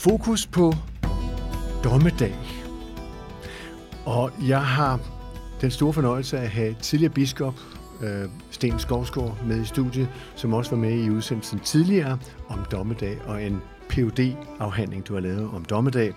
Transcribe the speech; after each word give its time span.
Fokus 0.00 0.46
på 0.46 0.74
dommedag. 1.84 2.34
Og 4.06 4.32
jeg 4.46 4.66
har 4.66 5.00
den 5.60 5.70
store 5.70 5.92
fornøjelse 5.92 6.38
at 6.38 6.48
have 6.48 6.74
tidligere 6.82 7.12
biskop 7.12 7.54
øh, 8.02 8.28
Sten 8.50 8.78
Skovsgaard 8.78 9.38
med 9.46 9.62
i 9.62 9.64
studiet, 9.64 10.08
som 10.36 10.54
også 10.54 10.70
var 10.70 10.78
med 10.78 11.04
i 11.04 11.10
udsendelsen 11.10 11.60
tidligere 11.60 12.18
om 12.48 12.58
dommedag 12.72 13.18
og 13.26 13.42
en 13.42 13.62
phd 13.90 14.36
afhandling 14.58 15.08
du 15.08 15.14
har 15.14 15.20
lavet 15.20 15.50
om 15.54 15.64
dommedag. 15.64 16.12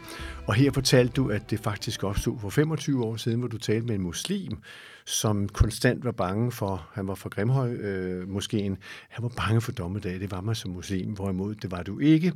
Og 0.47 0.53
her 0.53 0.71
fortalte 0.71 1.13
du, 1.13 1.29
at 1.29 1.49
det 1.49 1.59
faktisk 1.59 2.03
opstod 2.03 2.39
for 2.39 2.49
25 2.49 3.03
år 3.05 3.15
siden, 3.15 3.39
hvor 3.39 3.47
du 3.47 3.57
talte 3.57 3.87
med 3.87 3.95
en 3.95 4.01
muslim, 4.01 4.57
som 5.05 5.49
konstant 5.49 6.05
var 6.05 6.11
bange 6.11 6.51
for, 6.51 6.87
han 6.93 7.07
var 7.07 7.15
fra 7.15 7.29
Grimhøj 7.29 7.73
øh, 7.73 8.29
moskeen, 8.29 8.77
han 9.09 9.23
var 9.23 9.29
bange 9.29 9.61
for 9.61 9.71
dommedag, 9.71 10.19
det 10.19 10.31
var 10.31 10.41
man 10.41 10.55
som 10.55 10.71
muslim, 10.71 11.09
hvorimod 11.09 11.55
det 11.55 11.71
var 11.71 11.83
du 11.83 11.99
ikke. 11.99 12.33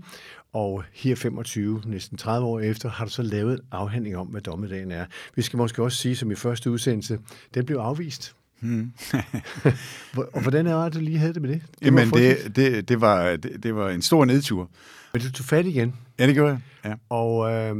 Og 0.53 0.83
her 0.93 1.15
25, 1.15 1.81
næsten 1.85 2.17
30 2.17 2.47
år 2.47 2.59
efter, 2.59 2.89
har 2.89 3.05
du 3.05 3.11
så 3.11 3.21
lavet 3.21 3.53
en 3.53 3.65
afhandling 3.71 4.17
om, 4.17 4.27
hvad 4.27 4.41
dommedagen 4.41 4.91
er. 4.91 5.05
Vi 5.35 5.41
skal 5.41 5.57
måske 5.57 5.83
også 5.83 5.97
sige, 5.97 6.15
som 6.15 6.31
i 6.31 6.35
første 6.35 6.71
udsendelse, 6.71 7.19
den 7.53 7.65
blev 7.65 7.77
afvist. 7.77 8.35
Hmm. 8.59 8.91
og 10.33 10.41
hvordan 10.41 10.67
er 10.67 10.83
det, 10.83 10.93
du 10.93 10.99
lige 10.99 11.17
havde 11.17 11.33
det 11.33 11.41
med 11.41 11.49
det? 11.49 11.61
det 11.79 11.85
Jamen, 11.85 12.09
det, 12.09 12.55
det, 12.55 12.89
det, 12.89 13.01
var, 13.01 13.35
det, 13.35 13.63
det 13.63 13.75
var 13.75 13.89
en 13.89 14.01
stor 14.01 14.25
nedtur. 14.25 14.69
Men 15.13 15.21
du 15.21 15.31
tog 15.31 15.45
fat 15.45 15.65
igen. 15.65 15.95
Ja, 16.19 16.27
det 16.27 16.33
gjorde 16.33 16.51
jeg. 16.51 16.59
Ja. 16.85 16.93
Og 17.09 17.51
øh, 17.51 17.75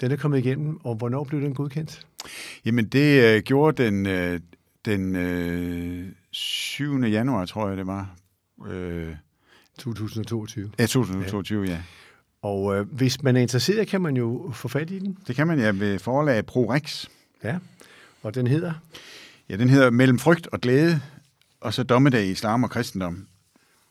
den 0.00 0.12
er 0.12 0.16
kommet 0.16 0.38
igennem, 0.38 0.84
og 0.84 0.94
hvornår 0.94 1.24
blev 1.24 1.40
den 1.40 1.54
godkendt? 1.54 2.06
Jamen, 2.64 2.86
det 2.86 3.22
øh, 3.22 3.42
gjorde 3.42 3.84
den, 3.84 4.06
øh, 4.06 4.40
den 4.84 5.16
øh, 5.16 6.12
7. 6.30 7.02
januar, 7.02 7.46
tror 7.46 7.68
jeg, 7.68 7.76
det 7.76 7.86
var. 7.86 8.16
Øh, 8.68 9.14
2022. 9.78 10.70
Ja, 10.78 10.86
2022, 10.86 11.64
ja. 11.64 11.70
ja. 11.70 11.78
Og 12.42 12.76
øh, 12.76 12.86
hvis 12.92 13.22
man 13.22 13.36
er 13.36 13.40
interesseret, 13.40 13.88
kan 13.88 14.00
man 14.00 14.16
jo 14.16 14.50
få 14.54 14.68
fat 14.68 14.90
i 14.90 14.98
den. 14.98 15.18
Det 15.26 15.36
kan 15.36 15.46
man, 15.46 15.58
ja, 15.58 15.70
ved 15.70 15.98
forlaget 15.98 16.46
ProRex. 16.46 17.06
Ja, 17.44 17.58
og 18.22 18.34
den 18.34 18.46
hedder? 18.46 18.72
Ja, 19.48 19.56
den 19.56 19.68
hedder 19.68 19.90
Mellem 19.90 20.18
frygt 20.18 20.46
og 20.46 20.60
glæde, 20.60 21.00
og 21.60 21.74
så 21.74 21.82
dommedag 21.82 22.26
i 22.26 22.30
islam 22.30 22.64
og 22.64 22.70
kristendom. 22.70 23.26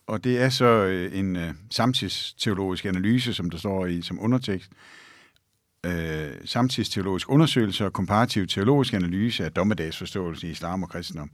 Og 0.08 0.24
det 0.24 0.42
er 0.42 0.50
så 0.50 0.66
øh, 0.66 1.20
en 1.20 1.36
øh, 1.36 1.54
samtidsteologisk 1.72 2.86
analyse, 2.86 3.34
som 3.34 3.50
der 3.50 3.58
står 3.58 3.86
i 3.86 4.02
som 4.02 4.20
undertekst. 4.22 4.72
Øh, 5.86 6.32
samtidsteologisk 6.46 7.30
undersøgelse 7.30 7.86
og 7.86 7.94
komparativ 7.94 8.48
teologisk 8.48 8.94
analyse 8.94 9.46
af 9.46 9.52
dommedagsforståelse 9.52 10.48
i 10.48 10.52
islam 10.52 10.84
og 10.84 10.90
kristendom. 10.90 11.32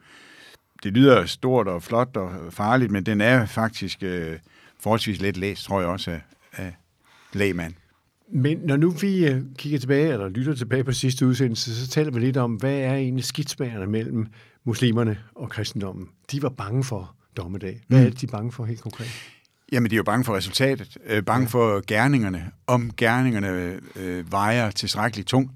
Det 0.83 0.93
lyder 0.93 1.25
stort 1.25 1.67
og 1.67 1.83
flot 1.83 2.17
og 2.17 2.53
farligt, 2.53 2.91
men 2.91 3.05
den 3.05 3.21
er 3.21 3.45
faktisk 3.45 4.03
øh, 4.03 4.39
forholdsvis 4.79 5.21
let 5.21 5.37
læst, 5.37 5.63
tror 5.63 5.79
jeg 5.79 5.89
også, 5.89 6.11
af, 6.11 6.21
af 6.53 6.75
lægmand. 7.33 7.73
Men 8.31 8.57
når 8.57 8.77
nu 8.77 8.89
vi 8.89 9.27
øh, 9.27 9.41
kigger 9.57 9.79
tilbage, 9.79 10.13
eller 10.13 10.29
lytter 10.29 10.55
tilbage 10.55 10.83
på 10.83 10.91
sidste 10.91 11.27
udsendelse, 11.27 11.85
så 11.85 11.91
taler 11.91 12.11
vi 12.11 12.19
lidt 12.19 12.37
om, 12.37 12.53
hvad 12.53 12.73
er 12.73 12.93
egentlig 12.93 13.25
skitsmagerne 13.25 13.87
mellem 13.87 14.27
muslimerne 14.63 15.17
og 15.35 15.49
kristendommen? 15.49 16.07
De 16.31 16.41
var 16.41 16.49
bange 16.49 16.83
for 16.83 17.15
dommedag. 17.37 17.81
Hvad 17.87 17.99
mm. 17.99 18.05
er 18.05 18.09
det, 18.09 18.21
de 18.21 18.25
er 18.25 18.31
bange 18.31 18.51
for 18.51 18.65
helt 18.65 18.81
konkret? 18.81 19.07
Jamen, 19.71 19.89
de 19.89 19.95
er 19.95 19.97
jo 19.97 20.03
bange 20.03 20.25
for 20.25 20.35
resultatet, 20.35 20.97
øh, 21.05 21.23
bange 21.23 21.47
for 21.47 21.83
gerningerne, 21.87 22.51
om 22.67 22.91
gerningerne 22.97 23.79
øh, 23.95 24.31
vejer 24.31 24.71
tilstrækkeligt 24.71 25.27
tungt. 25.27 25.51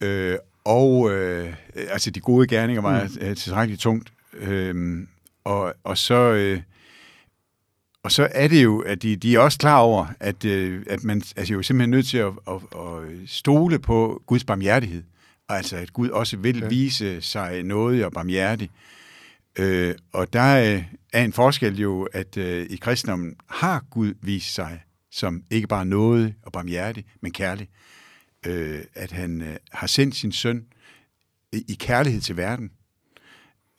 Øh, 0.00 0.36
og 0.64 1.12
øh, 1.12 1.54
altså, 1.76 2.10
de 2.10 2.20
gode 2.20 2.46
gerninger 2.46 2.82
vejer 2.82 3.08
mm. 3.08 3.26
Øh, 3.26 3.36
tilstrækkeligt 3.36 3.80
tungt. 3.80 4.12
Øh, 4.32 5.06
og, 5.44 5.74
og 5.84 5.98
så... 5.98 6.14
Øh, 6.14 6.60
og 8.06 8.12
så 8.12 8.28
er 8.30 8.48
det 8.48 8.64
jo, 8.64 8.78
at 8.78 9.02
de, 9.02 9.16
de 9.16 9.34
er 9.34 9.38
også 9.38 9.58
klar 9.58 9.78
over, 9.78 10.06
at, 10.20 10.44
øh, 10.44 10.82
at 10.90 11.04
man 11.04 11.22
altså, 11.36 11.54
jo 11.54 11.62
simpelthen 11.62 11.90
nødt 11.90 12.06
til 12.06 12.18
at, 12.18 12.32
at, 12.48 12.54
at 12.54 13.28
stole 13.28 13.78
på 13.78 14.22
Guds 14.26 14.44
barmhjertighed. 14.44 15.02
Altså, 15.48 15.76
at 15.76 15.92
Gud 15.92 16.08
også 16.08 16.36
vil 16.36 16.58
ja. 16.58 16.68
vise 16.68 17.20
sig 17.20 17.62
noget 17.62 18.04
og 18.04 18.12
barmhjertig. 18.12 18.70
Øh, 19.58 19.94
og 20.12 20.32
der 20.32 20.74
øh, 20.74 20.84
er 21.12 21.24
en 21.24 21.32
forskel 21.32 21.80
jo, 21.80 22.02
at 22.02 22.36
øh, 22.36 22.66
i 22.70 22.76
kristendommen 22.76 23.34
har 23.48 23.84
Gud 23.90 24.14
vist 24.22 24.54
sig 24.54 24.80
som 25.10 25.42
ikke 25.50 25.66
bare 25.66 25.86
noget 25.86 26.34
og 26.42 26.52
barmhjertig, 26.52 27.04
men 27.20 27.32
kærlig. 27.32 27.68
Øh, 28.46 28.80
at 28.94 29.12
han 29.12 29.42
øh, 29.42 29.56
har 29.72 29.86
sendt 29.86 30.16
sin 30.16 30.32
søn 30.32 30.64
i, 31.52 31.64
i 31.68 31.76
kærlighed 31.80 32.20
til 32.20 32.36
verden. 32.36 32.70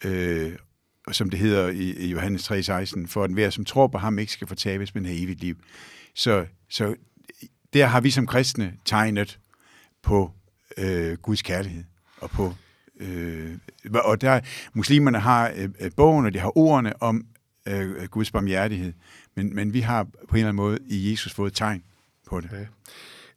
Øh, 0.05 0.55
som 1.11 1.29
det 1.29 1.39
hedder 1.39 1.67
i, 1.67 1.93
i 1.97 2.07
Johannes 2.07 2.51
3,16, 2.51 3.07
for 3.07 3.23
at 3.23 3.29
enhver, 3.29 3.49
som 3.49 3.65
tror 3.65 3.87
på 3.87 3.97
ham, 3.97 4.19
ikke 4.19 4.31
skal 4.31 4.47
fortabes, 4.47 4.95
men 4.95 5.05
have 5.05 5.19
evigt 5.19 5.39
liv. 5.39 5.57
Så, 6.15 6.45
så 6.69 6.95
der 7.73 7.85
har 7.85 8.01
vi 8.01 8.11
som 8.11 8.27
kristne 8.27 8.73
tegnet 8.85 9.39
på 10.03 10.31
øh, 10.77 11.17
Guds 11.17 11.41
kærlighed 11.41 11.83
og 12.21 12.29
på 12.29 12.53
øh, 12.99 13.57
og 13.93 14.21
der 14.21 14.39
muslimerne 14.73 15.19
har 15.19 15.51
øh, 15.55 15.69
øh, 15.79 15.91
bogen, 15.95 16.25
og 16.25 16.33
de 16.33 16.39
har 16.39 16.57
ordene 16.57 17.03
om 17.03 17.25
øh, 17.67 18.03
Guds 18.03 18.31
barmhjertighed, 18.31 18.93
men, 19.35 19.55
men 19.55 19.73
vi 19.73 19.79
har 19.79 20.03
på 20.03 20.09
en 20.31 20.35
eller 20.35 20.47
anden 20.47 20.55
måde 20.55 20.77
i 20.87 21.11
Jesus 21.11 21.33
fået 21.33 21.53
tegn 21.53 21.83
på 22.27 22.41
det. 22.41 22.49
Okay. 22.51 22.65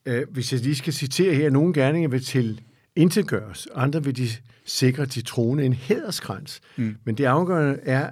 Øh, 0.06 0.26
hvis 0.30 0.53
jeg 0.53 0.60
lige 0.60 0.76
skal 0.76 0.92
citere 0.92 1.34
her, 1.34 1.50
nogle 1.50 1.75
gerninger 1.75 2.09
vil 2.09 2.25
til 2.25 2.60
intetgøres, 2.97 3.69
andre 3.75 4.05
vil 4.05 4.17
de 4.17 4.28
sikre 4.65 5.05
de 5.05 5.23
troende 5.23 5.65
en 5.65 5.73
hæderskrans. 5.73 6.61
Mm. 6.77 6.97
Men 7.05 7.15
det 7.15 7.25
afgørende 7.25 7.81
er, 7.83 8.11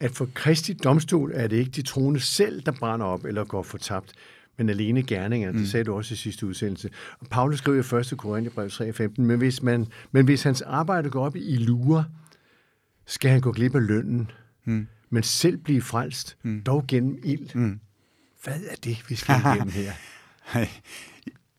at 0.00 0.10
for 0.10 0.28
Kristi 0.34 0.72
domstol 0.72 1.32
er 1.34 1.46
det 1.46 1.56
ikke 1.56 1.70
de 1.70 1.82
troende 1.82 2.20
selv, 2.20 2.62
der 2.62 2.72
brænder 2.72 3.06
op 3.06 3.24
eller 3.24 3.44
går 3.44 3.62
fortabt, 3.62 4.12
men 4.56 4.68
alene 4.68 5.02
gerninger. 5.02 5.52
Mm. 5.52 5.58
Det 5.58 5.68
sagde 5.68 5.84
du 5.84 5.94
også 5.94 6.14
i 6.14 6.16
sidste 6.16 6.46
udsendelse. 6.46 6.90
Og 7.20 7.26
Paulus 7.26 7.58
skriver 7.58 7.96
i 7.98 8.00
1. 8.12 8.18
Korintherbrev 8.18 8.66
3.15, 8.66 9.20
men 9.22 9.38
hvis, 9.38 9.62
man, 9.62 9.86
men 10.12 10.24
hvis 10.24 10.42
hans 10.42 10.62
arbejde 10.62 11.10
går 11.10 11.24
op 11.24 11.36
i 11.36 11.56
lurer, 11.56 12.04
skal 13.06 13.30
han 13.30 13.40
gå 13.40 13.52
glip 13.52 13.74
af 13.74 13.86
lønnen, 13.86 14.30
mm. 14.64 14.86
men 15.10 15.22
selv 15.22 15.56
blive 15.56 15.82
frelst, 15.82 16.36
mm. 16.42 16.62
dog 16.62 16.84
gennem 16.88 17.18
ild. 17.24 17.54
Mm. 17.54 17.80
Hvad 18.44 18.60
er 18.70 18.76
det, 18.84 19.04
vi 19.08 19.14
skal 19.14 19.34
igennem 19.44 19.70
her? 19.70 19.92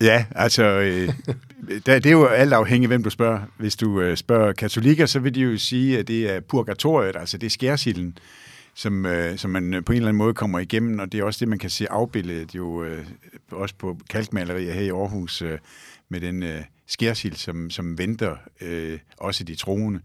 Ja, 0.02 0.26
altså, 0.32 0.64
øh, 0.64 1.14
det 1.86 2.06
er 2.06 2.12
jo 2.12 2.26
alt 2.26 2.54
afhængigt, 2.54 2.90
hvem 2.90 3.04
du 3.04 3.10
spørger. 3.10 3.42
Hvis 3.58 3.76
du 3.76 4.02
øh, 4.02 4.18
spørger 4.18 4.54
katolikker, 4.54 5.06
så 5.06 5.20
vil 5.20 5.36
de 5.36 5.42
jo 5.42 5.58
sige, 5.58 6.00
at 6.00 6.08
det 6.08 6.30
er 6.30 6.40
purgatoriet, 6.40 7.16
altså 7.16 7.38
det 7.38 7.46
er 7.46 7.52
skærsilden, 7.52 8.18
som, 8.74 9.06
øh, 9.06 9.38
som 9.38 9.52
man 9.52 9.74
øh, 9.74 9.84
på 9.84 9.92
en 9.92 9.96
eller 9.96 10.08
anden 10.08 10.18
måde 10.18 10.34
kommer 10.34 10.60
igennem, 10.60 11.00
og 11.00 11.12
det 11.12 11.20
er 11.20 11.24
også 11.24 11.40
det, 11.40 11.48
man 11.48 11.60
kan 11.60 11.70
se 11.70 11.92
afbildet 11.92 12.56
jo 12.56 12.84
øh, 12.84 13.06
også 13.52 13.76
på 13.76 13.98
kalkmalerier 14.10 14.74
her 14.74 14.82
i 14.82 14.90
Aarhus 14.90 15.42
øh, 15.42 15.58
med 16.10 16.22
den 16.22 16.44
øh, 16.44 16.62
skærsild, 16.88 17.36
som, 17.36 17.70
som 17.70 17.98
venter 17.98 18.36
øh, 18.62 19.00
også 19.18 19.44
de 19.44 19.56
troende. 19.56 20.00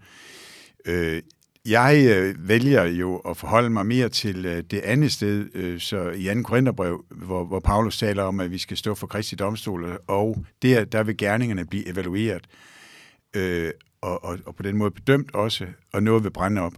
Øh, 0.85 1.23
jeg 1.67 2.07
øh, 2.09 2.49
vælger 2.49 2.85
jo 2.85 3.17
at 3.17 3.37
forholde 3.37 3.71
mig 3.71 3.87
mere 3.87 4.09
til 4.09 4.47
øh, 4.47 4.63
det 4.71 4.81
andet 4.81 5.13
sted, 5.13 5.47
øh, 5.55 5.81
så 5.81 6.11
i 6.11 6.35
2. 6.35 6.43
Korintherbrev, 6.43 7.05
hvor, 7.11 7.45
hvor 7.45 7.61
Paulus 7.61 7.99
taler 7.99 8.23
om, 8.23 8.41
at 8.41 8.51
vi 8.51 8.59
skal 8.59 8.77
stå 8.77 8.95
for 8.95 9.07
Kristi 9.07 9.37
domstol, 9.37 9.99
og 10.07 10.45
der, 10.63 10.85
der 10.85 11.03
vil 11.03 11.17
gerningerne 11.17 11.67
blive 11.67 11.89
evalueret, 11.89 12.47
øh, 13.37 13.71
og, 14.01 14.25
og, 14.25 14.39
og 14.47 14.57
på 14.57 14.63
den 14.63 14.77
måde 14.77 14.91
bedømt 14.91 15.35
også, 15.35 15.67
og 15.93 16.03
noget 16.03 16.25
vil 16.25 16.31
brænde 16.31 16.61
op. 16.61 16.75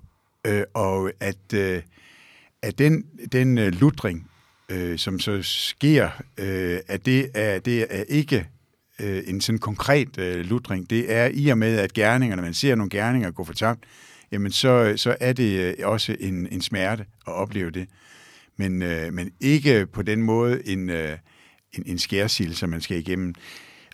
Øh, 0.46 0.62
og 0.74 1.12
at, 1.20 1.52
øh, 1.54 1.82
at 2.62 2.78
den, 2.78 3.04
den 3.32 3.58
øh, 3.58 3.72
lutring, 3.72 4.30
øh, 4.68 4.98
som 4.98 5.18
så 5.18 5.42
sker, 5.42 6.10
øh, 6.38 6.78
at 6.88 7.06
det 7.06 7.30
er, 7.34 7.58
det 7.58 7.86
er 7.90 8.04
ikke 8.08 8.48
øh, 9.00 9.22
en 9.26 9.40
sådan 9.40 9.58
konkret 9.58 10.18
øh, 10.18 10.44
lutring. 10.44 10.90
Det 10.90 11.12
er 11.12 11.30
i 11.34 11.48
og 11.48 11.58
med, 11.58 11.78
at 11.78 11.92
gerningerne, 11.92 12.42
man 12.42 12.54
ser 12.54 12.74
nogle 12.74 12.90
gerninger 12.90 13.30
gå 13.30 13.44
for 13.44 13.52
tabt, 13.52 13.84
jamen 14.32 14.52
så, 14.52 14.92
så 14.96 15.16
er 15.20 15.32
det 15.32 15.60
øh, 15.60 15.74
også 15.82 16.16
en, 16.20 16.48
en 16.50 16.60
smerte 16.60 17.04
at 17.26 17.32
opleve 17.32 17.70
det. 17.70 17.88
Men, 18.56 18.82
øh, 18.82 19.12
men 19.12 19.30
ikke 19.40 19.86
på 19.86 20.02
den 20.02 20.22
måde 20.22 20.68
en, 20.68 20.90
øh, 20.90 21.18
en, 21.72 21.82
en 21.86 21.98
skærsil, 21.98 22.56
som 22.56 22.68
man 22.68 22.80
skal 22.80 22.98
igennem. 22.98 23.34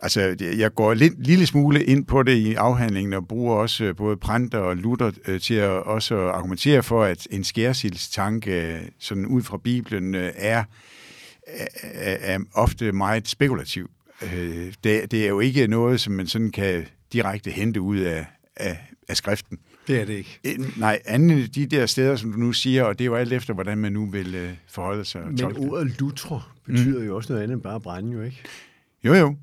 Altså, 0.02 0.36
jeg 0.58 0.74
går 0.74 0.94
lidt 0.94 1.26
lille 1.26 1.46
smule 1.46 1.84
ind 1.84 2.06
på 2.06 2.22
det 2.22 2.34
i 2.36 2.54
afhandlingen 2.54 3.12
og 3.12 3.28
bruger 3.28 3.56
også 3.56 3.84
øh, 3.84 3.96
både 3.96 4.16
Pranter 4.16 4.58
og 4.58 4.76
Luther 4.76 5.10
øh, 5.26 5.40
til 5.40 5.54
at 5.54 5.70
også 5.70 6.16
argumentere 6.16 6.82
for, 6.82 7.04
at 7.04 7.26
en 7.30 7.44
skærsildstanke, 7.44 8.74
øh, 8.74 8.80
sådan 8.98 9.26
ud 9.26 9.42
fra 9.42 9.56
Bibelen, 9.56 10.14
øh, 10.14 10.32
er, 10.34 10.64
er, 11.46 12.34
er 12.34 12.38
ofte 12.54 12.92
meget 12.92 13.28
spekulativ. 13.28 13.90
Det, 14.84 15.10
det 15.10 15.14
er 15.14 15.28
jo 15.28 15.40
ikke 15.40 15.66
noget, 15.66 16.00
som 16.00 16.12
man 16.12 16.26
sådan 16.26 16.50
kan 16.50 16.86
direkte 17.12 17.50
hente 17.50 17.80
ud 17.80 17.98
af, 17.98 18.26
af, 18.56 18.78
af 19.08 19.16
skriften. 19.16 19.58
Det 19.86 20.00
er 20.00 20.04
det 20.04 20.14
ikke. 20.14 20.40
Nej, 20.76 21.00
andet 21.04 21.54
de 21.54 21.66
der 21.66 21.86
steder, 21.86 22.16
som 22.16 22.32
du 22.32 22.38
nu 22.38 22.52
siger, 22.52 22.84
og 22.84 22.98
det 22.98 23.04
er 23.04 23.06
jo 23.06 23.14
alt 23.14 23.32
efter, 23.32 23.54
hvordan 23.54 23.78
man 23.78 23.92
nu 23.92 24.06
vil 24.06 24.56
forholde 24.68 25.04
sig. 25.04 25.22
Men 25.26 25.56
ordet 25.56 26.00
lutre 26.00 26.42
betyder 26.66 27.00
mm. 27.00 27.06
jo 27.06 27.16
også 27.16 27.32
noget 27.32 27.42
andet 27.42 27.54
end 27.54 27.62
bare 27.62 27.80
brænde, 27.80 28.12
jo 28.12 28.22
ikke? 28.22 28.42
Jo, 29.04 29.14
jo. 29.14 29.36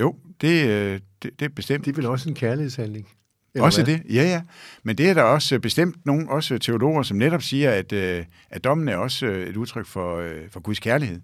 Jo, 0.00 0.16
det, 0.40 0.68
øh, 0.68 1.00
det, 1.22 1.30
det 1.38 1.44
er 1.44 1.48
bestemt. 1.48 1.84
Det 1.84 1.90
er 1.90 1.96
vel 1.96 2.06
også 2.06 2.28
en 2.28 2.34
kærlighedshandling? 2.34 3.08
Eller 3.54 3.64
også 3.64 3.84
hvad? 3.84 3.94
det, 3.94 4.14
ja, 4.14 4.22
ja. 4.22 4.42
Men 4.82 4.98
det 4.98 5.08
er 5.08 5.14
der 5.14 5.22
også 5.22 5.58
bestemt 5.58 6.06
nogle 6.06 6.30
også 6.30 6.58
teologer, 6.58 7.02
som 7.02 7.16
netop 7.16 7.42
siger, 7.42 7.70
at, 7.70 7.92
øh, 7.92 8.24
at 8.50 8.64
dommen 8.64 8.88
er 8.88 8.96
også 8.96 9.26
øh, 9.26 9.48
et 9.48 9.56
udtryk 9.56 9.86
for, 9.86 10.28
for 10.50 10.60
Guds 10.60 10.78
kærlighed. 10.80 11.20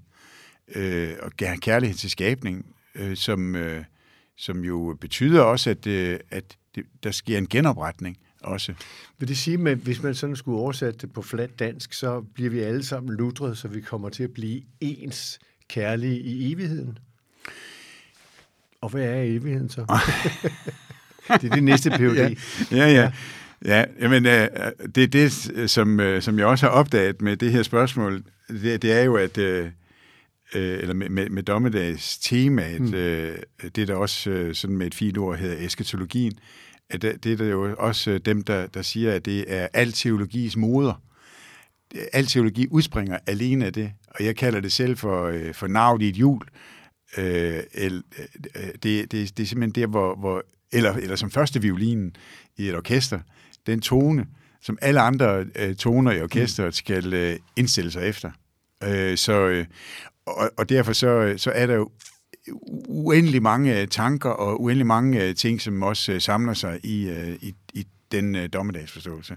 øh, 0.75 1.12
og 1.23 1.32
kærlighed 1.37 1.97
til 1.97 2.11
skabningen, 2.11 2.64
øh, 2.94 3.17
som, 3.17 3.56
øh, 3.56 3.85
som 4.37 4.64
jo 4.64 4.97
betyder 5.00 5.43
også, 5.43 5.70
at, 5.70 5.87
øh, 5.87 6.20
at 6.31 6.56
det, 6.75 6.85
der 7.02 7.11
sker 7.11 7.38
en 7.38 7.47
genopretning 7.47 8.17
også. 8.47 8.73
Vil 9.19 9.29
det 9.29 9.39
sige, 9.39 9.71
at 9.71 9.79
hvis 9.79 10.03
man 10.03 10.15
sådan 10.15 10.37
skulle 10.37 10.59
oversætte 10.59 10.99
det 10.99 11.13
på 11.13 11.23
flat 11.23 11.59
dansk, 11.59 11.93
så 11.93 12.21
bliver 12.21 12.51
vi 12.51 12.61
alle 12.61 12.85
sammen 12.85 13.17
ludret, 13.17 13.59
så 13.59 13.69
vi 13.69 13.81
kommer 13.81 14.09
til 14.09 14.25
at 14.25 14.31
blive 14.31 14.63
ens 14.81 15.39
kærlige 15.69 16.21
i 16.21 16.53
evigheden? 16.53 16.99
Og 18.81 18.89
hvad 18.89 19.03
er 19.03 19.23
evigheden 19.23 19.69
så? 19.69 19.81
det 21.41 21.51
er 21.51 21.55
det 21.55 21.65
næste 21.65 21.91
PhD. 21.91 22.37
ja, 22.73 22.77
ja. 22.77 22.89
ja. 22.89 23.13
Ja, 23.65 23.85
jamen, 24.01 24.27
øh, 24.27 24.49
det 24.95 25.03
er 25.03 25.07
det, 25.07 25.33
som, 25.71 26.01
øh, 26.01 26.23
som 26.23 26.39
jeg 26.39 26.47
også 26.47 26.67
har 26.67 26.73
opdaget 26.73 27.23
med 27.23 27.37
det 27.37 27.53
her 27.53 27.63
spørgsmål, 27.63 28.25
det, 28.49 28.83
det 28.83 28.93
er 28.93 29.03
jo, 29.03 29.15
at 29.17 29.39
øh, 29.39 29.71
eller 30.55 30.95
med, 30.95 31.29
med 31.31 31.43
dommedags 31.43 32.19
temaet, 32.19 32.81
mm. 32.81 32.91
det 33.75 33.79
er 33.79 33.87
der 33.87 33.95
også 33.95 34.51
sådan 34.53 34.77
med 34.77 34.87
et 34.87 34.95
fint 34.95 35.19
ord 35.19 35.39
hedder 35.39 35.67
eskatologien, 35.67 36.33
at 36.33 36.39
det, 36.93 37.25
det 37.25 37.41
er 37.41 37.47
jo 37.47 37.75
også 37.79 38.19
dem, 38.19 38.43
der, 38.43 38.67
der 38.67 38.83
siger, 38.83 39.12
at 39.12 39.25
det 39.25 39.44
er 39.49 39.69
al 39.73 39.93
teologis 39.93 40.56
moder. 40.56 41.03
Al 42.12 42.27
teologi 42.27 42.67
udspringer 42.71 43.19
alene 43.27 43.67
af 43.67 43.73
det, 43.73 43.93
og 44.09 44.25
jeg 44.25 44.37
kalder 44.37 44.61
det 44.61 44.73
selv 44.73 44.97
for, 44.97 45.35
for 45.53 45.67
navn 45.67 46.00
i 46.00 46.09
et 46.09 46.15
hjul. 46.15 46.43
det, 47.17 48.03
det, 48.83 49.12
det 49.12 49.41
er 49.41 49.47
simpelthen 49.47 49.71
der, 49.71 49.87
hvor, 49.87 50.15
hvor 50.15 50.44
eller, 50.73 50.93
eller 50.93 51.17
som 51.17 51.31
første 51.31 51.62
violinen 51.62 52.17
i 52.56 52.69
et 52.69 52.77
orkester, 52.77 53.21
den 53.67 53.81
tone, 53.81 54.27
som 54.62 54.79
alle 54.83 55.00
andre 55.00 55.47
øh, 55.55 55.75
toner 55.75 56.12
i 56.12 56.23
orkestret 56.23 56.75
skal 56.75 57.15
øh, 57.15 57.38
indstille 57.56 57.91
sig 57.91 58.09
efter. 58.09 58.31
Øh, 58.83 59.17
så, 59.17 59.33
øh, 59.33 59.67
og, 60.27 60.50
og 60.56 60.69
derfor 60.69 60.93
så, 60.93 61.35
så 61.37 61.50
er 61.50 61.67
der 61.67 61.75
jo 61.75 61.91
uendelig 62.89 63.43
mange 63.43 63.81
øh, 63.81 63.89
tanker 63.89 64.31
og 64.31 64.63
uendelig 64.63 64.87
mange 64.87 65.25
øh, 65.25 65.35
ting, 65.35 65.61
som 65.61 65.83
også 65.83 66.13
øh, 66.13 66.21
samler 66.21 66.55
sig 66.55 66.81
i, 66.83 67.11
i, 67.43 67.55
i 67.75 67.87
den 68.13 68.51
dommedagsforståelse. 68.51 69.37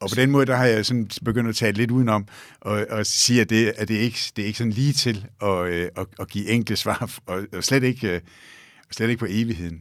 Og 0.00 0.08
på 0.08 0.14
den 0.14 0.30
måde, 0.30 0.46
der 0.46 0.56
har 0.56 0.66
jeg 0.66 0.86
sådan 0.86 1.10
begyndt 1.24 1.48
at 1.48 1.56
tale 1.56 1.76
lidt 1.76 1.90
udenom 1.90 2.28
og, 2.60 2.86
og 2.90 3.06
sige, 3.06 3.40
at 3.40 3.50
det, 3.50 3.72
at 3.76 3.88
det, 3.88 3.94
ikke, 3.94 4.18
det 4.36 4.42
er 4.42 4.46
ikke 4.46 4.58
sådan 4.58 4.72
lige 4.72 4.92
til 4.92 5.26
at, 5.42 5.66
at, 5.72 6.06
at 6.20 6.28
give 6.28 6.48
enkle 6.48 6.76
svar, 6.76 7.12
og, 7.26 7.46
og 7.52 7.64
slet, 7.64 7.82
ikke, 7.82 8.20
slet 8.90 9.08
ikke 9.08 9.20
på 9.20 9.26
evigheden. 9.28 9.80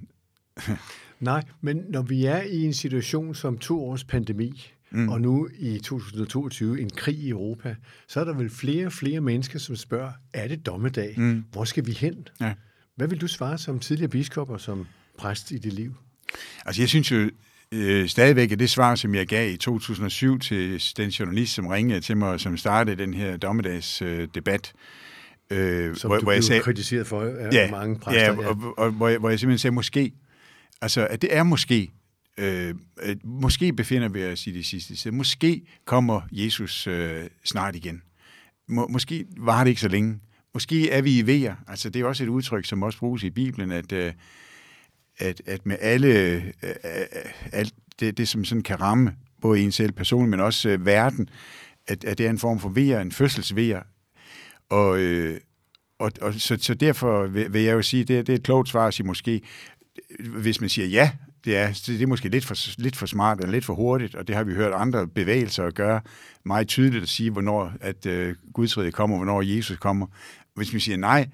Nej, 1.19 1.43
men 1.61 1.83
når 1.89 2.01
vi 2.01 2.25
er 2.25 2.41
i 2.41 2.63
en 2.63 2.73
situation 2.73 3.35
som 3.35 3.57
to 3.57 3.85
års 3.85 4.03
pandemi, 4.03 4.71
mm. 4.95 5.09
og 5.09 5.21
nu 5.21 5.49
i 5.59 5.77
2022 5.77 6.81
en 6.81 6.89
krig 6.89 7.15
i 7.15 7.29
Europa, 7.29 7.75
så 8.07 8.19
er 8.19 8.23
der 8.23 8.33
vel 8.33 8.49
flere 8.49 8.85
og 8.85 8.93
flere 8.93 9.21
mennesker, 9.21 9.59
som 9.59 9.75
spørger, 9.75 10.11
er 10.33 10.47
det 10.47 10.65
dommedag? 10.65 11.13
Mm. 11.17 11.43
Hvor 11.51 11.63
skal 11.63 11.85
vi 11.85 11.91
hen? 11.91 12.27
Ja. 12.41 12.53
Hvad 12.95 13.07
vil 13.07 13.21
du 13.21 13.27
svare 13.27 13.57
som 13.57 13.79
tidligere 13.79 14.09
biskop 14.09 14.49
og 14.49 14.61
som 14.61 14.87
præst 15.17 15.51
i 15.51 15.57
dit 15.57 15.73
liv? 15.73 15.95
Altså 16.65 16.81
jeg 16.81 16.89
synes 16.89 17.11
jo 17.11 17.29
øh, 17.71 18.07
stadigvæk, 18.07 18.51
at 18.51 18.59
det 18.59 18.69
svar, 18.69 18.95
som 18.95 19.15
jeg 19.15 19.27
gav 19.27 19.53
i 19.53 19.57
2007 19.57 20.39
til 20.39 20.83
den 20.97 21.09
journalist, 21.09 21.53
som 21.53 21.67
ringede 21.67 22.01
til 22.01 22.17
mig, 22.17 22.39
som 22.39 22.57
startede 22.57 22.95
den 22.95 23.13
her 23.13 23.37
dommedagsdebat, 23.37 24.73
øh, 24.75 24.81
Øh, 25.51 25.95
som 25.95 26.09
hvor, 26.09 26.17
du 26.17 26.23
hvor 26.23 26.31
jeg 26.31 26.43
sagde, 26.43 26.61
kritiseret 26.61 27.07
for 27.07 27.21
af 27.21 27.53
ja, 27.53 27.71
mange 27.71 27.99
præster. 27.99 28.21
Ja, 28.21 28.31
ja. 28.31 28.47
Og, 28.47 28.57
og, 28.61 28.77
og 28.77 28.91
hvor, 28.91 29.07
jeg, 29.07 29.19
hvor 29.19 29.29
jeg 29.29 29.39
simpelthen 29.39 29.59
sagde, 29.59 29.75
måske 29.75 30.11
Altså, 30.81 31.07
at 31.07 31.21
det 31.21 31.35
er 31.35 31.43
måske, 31.43 31.91
Øh, 32.37 32.75
øh, 33.03 33.15
måske 33.23 33.73
befinder 33.73 34.09
vi 34.09 34.25
os 34.25 34.47
i 34.47 34.51
det 34.51 34.65
sidste 34.65 34.95
tid. 34.95 35.11
Måske 35.11 35.61
kommer 35.85 36.21
Jesus 36.31 36.87
øh, 36.87 37.23
snart 37.43 37.75
igen. 37.75 38.01
Må, 38.67 38.87
måske 38.87 39.25
var 39.37 39.63
det 39.63 39.69
ikke 39.69 39.81
så 39.81 39.87
længe. 39.87 40.19
Måske 40.53 40.89
er 40.89 41.01
vi 41.01 41.19
i 41.19 41.27
vejer. 41.27 41.55
Altså, 41.67 41.89
det 41.89 42.01
er 42.01 42.05
også 42.05 42.23
et 42.23 42.27
udtryk, 42.27 42.65
som 42.65 42.83
også 42.83 42.99
bruges 42.99 43.23
i 43.23 43.29
Bibelen, 43.29 43.71
at, 43.71 43.91
øh, 43.91 44.13
at, 45.17 45.41
at 45.45 45.65
med 45.65 45.77
alle, 45.81 46.07
øh, 46.07 46.45
øh 46.63 46.71
alt 47.51 47.73
det, 47.99 48.17
det, 48.17 48.27
som 48.27 48.45
sådan 48.45 48.63
kan 48.63 48.81
ramme 48.81 49.15
både 49.41 49.61
en 49.61 49.71
selv 49.71 49.91
personligt, 49.91 50.29
men 50.29 50.39
også 50.39 50.69
øh, 50.69 50.85
verden, 50.85 51.29
at, 51.87 52.03
at 52.03 52.17
det 52.17 52.25
er 52.25 52.29
en 52.29 52.39
form 52.39 52.59
for 52.59 52.69
vejer, 52.69 53.01
en 53.01 53.11
fødselsvejer. 53.11 53.81
Og, 54.69 54.99
øh, 54.99 55.39
og, 55.99 56.11
og 56.21 56.33
så, 56.33 56.57
så 56.61 56.73
derfor 56.73 57.27
vil, 57.27 57.53
vil 57.53 57.61
jeg 57.61 57.73
jo 57.73 57.81
sige, 57.81 58.03
det, 58.03 58.27
det 58.27 58.33
er 58.33 58.37
et 58.37 58.43
klogt 58.43 58.69
svar 58.69 58.87
at 58.87 58.93
sige 58.93 59.07
måske, 59.07 59.41
hvis 60.19 60.61
man 60.61 60.69
siger 60.69 60.87
ja, 60.87 61.11
det 61.45 61.57
er, 61.57 61.83
det 61.87 62.01
er 62.01 62.07
måske 62.07 62.29
lidt 62.29 62.45
for, 62.45 62.81
lidt 62.81 62.95
for 62.95 63.05
smart 63.05 63.37
eller 63.39 63.51
lidt 63.51 63.65
for 63.65 63.73
hurtigt, 63.73 64.15
og 64.15 64.27
det 64.27 64.35
har 64.35 64.43
vi 64.43 64.53
hørt 64.53 64.73
andre 64.73 65.07
bevægelser 65.07 65.71
gøre 65.71 66.01
meget 66.45 66.67
tydeligt 66.67 67.03
at 67.03 67.09
sige, 67.09 67.31
hvornår 67.31 67.71
at 67.81 68.05
øh, 68.05 68.35
Guds 68.53 68.77
rige 68.77 68.91
kommer, 68.91 69.17
hvornår 69.17 69.41
Jesus 69.41 69.77
kommer. 69.77 70.07
Hvis 70.55 70.73
man 70.73 70.79
siger 70.79 70.97
nej, 70.97 71.29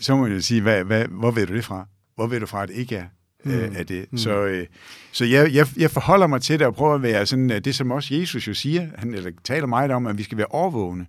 så 0.00 0.16
må 0.16 0.22
man 0.22 0.32
jo 0.32 0.40
sige, 0.40 0.62
hvad, 0.62 0.84
hvad, 0.84 1.04
hvor 1.04 1.30
ved 1.30 1.46
du 1.46 1.54
det 1.54 1.64
fra? 1.64 1.86
Hvor 2.14 2.26
ved 2.26 2.40
du 2.40 2.46
fra, 2.46 2.62
at 2.62 2.68
det 2.68 2.74
ikke 2.74 2.96
er, 2.96 3.06
øh, 3.44 3.68
mm. 3.68 3.76
er 3.76 3.82
det? 3.82 4.12
Mm. 4.12 4.18
Så, 4.18 4.44
øh, 4.44 4.66
så 5.12 5.24
jeg, 5.24 5.54
jeg, 5.54 5.66
jeg 5.76 5.90
forholder 5.90 6.26
mig 6.26 6.42
til 6.42 6.58
det 6.58 6.66
og 6.66 6.74
prøver 6.74 6.94
at 6.94 7.02
være 7.02 7.26
sådan, 7.26 7.48
det 7.48 7.74
som 7.74 7.90
også 7.90 8.14
Jesus 8.14 8.48
jo 8.48 8.54
siger, 8.54 8.88
han 8.98 9.14
eller 9.14 9.30
taler 9.44 9.66
meget 9.66 9.90
om, 9.90 10.06
at 10.06 10.18
vi 10.18 10.22
skal 10.22 10.38
være 10.38 10.46
overvågne. 10.46 11.06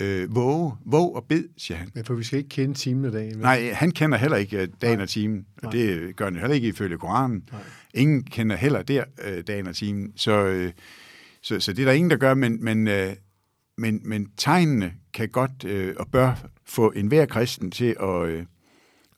Øh, 0.00 0.34
våge, 0.34 0.72
våg 0.84 1.16
og 1.16 1.24
bed, 1.24 1.44
siger 1.56 1.78
han. 1.78 1.90
Ja, 1.96 2.00
for 2.00 2.14
vi 2.14 2.24
skal 2.24 2.38
ikke 2.38 2.48
kende 2.48 2.74
timen 2.74 3.04
og 3.04 3.12
dagen. 3.12 3.38
Nej, 3.38 3.72
han 3.72 3.90
kender 3.90 4.18
heller 4.18 4.36
ikke 4.36 4.62
øh, 4.62 4.68
dagen 4.82 4.96
Nej. 4.96 5.02
og 5.02 5.08
timen. 5.08 5.46
Og 5.62 5.72
det 5.72 6.16
gør 6.16 6.24
han 6.24 6.36
heller 6.36 6.54
ikke 6.54 6.68
ifølge 6.68 6.98
Koranen. 6.98 7.48
Nej. 7.52 7.60
Ingen 7.94 8.22
kender 8.24 8.56
heller 8.56 8.82
der 8.82 9.04
øh, 9.24 9.42
dagen 9.46 9.66
og 9.66 9.76
timen. 9.76 10.12
Så, 10.16 10.46
øh, 10.46 10.72
så, 11.42 11.60
så 11.60 11.72
det 11.72 11.82
er 11.82 11.86
der 11.86 11.92
ingen, 11.92 12.10
der 12.10 12.16
gør, 12.16 12.34
men, 12.34 12.64
men, 12.64 12.88
øh, 12.88 13.12
men, 13.78 14.00
men 14.04 14.28
tegnene 14.36 14.92
kan 15.14 15.28
godt 15.28 15.64
øh, 15.64 15.94
og 15.98 16.08
bør 16.08 16.48
få 16.64 16.90
enhver 16.90 17.26
kristen 17.26 17.70
til 17.70 17.96
at, 18.00 18.26
øh, 18.26 18.44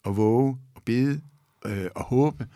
at 0.06 0.17
våge 0.17 0.56
og 0.75 0.82
bede 0.85 1.21
øh, 1.67 1.87
og 1.94 2.05
håbe 2.05 2.47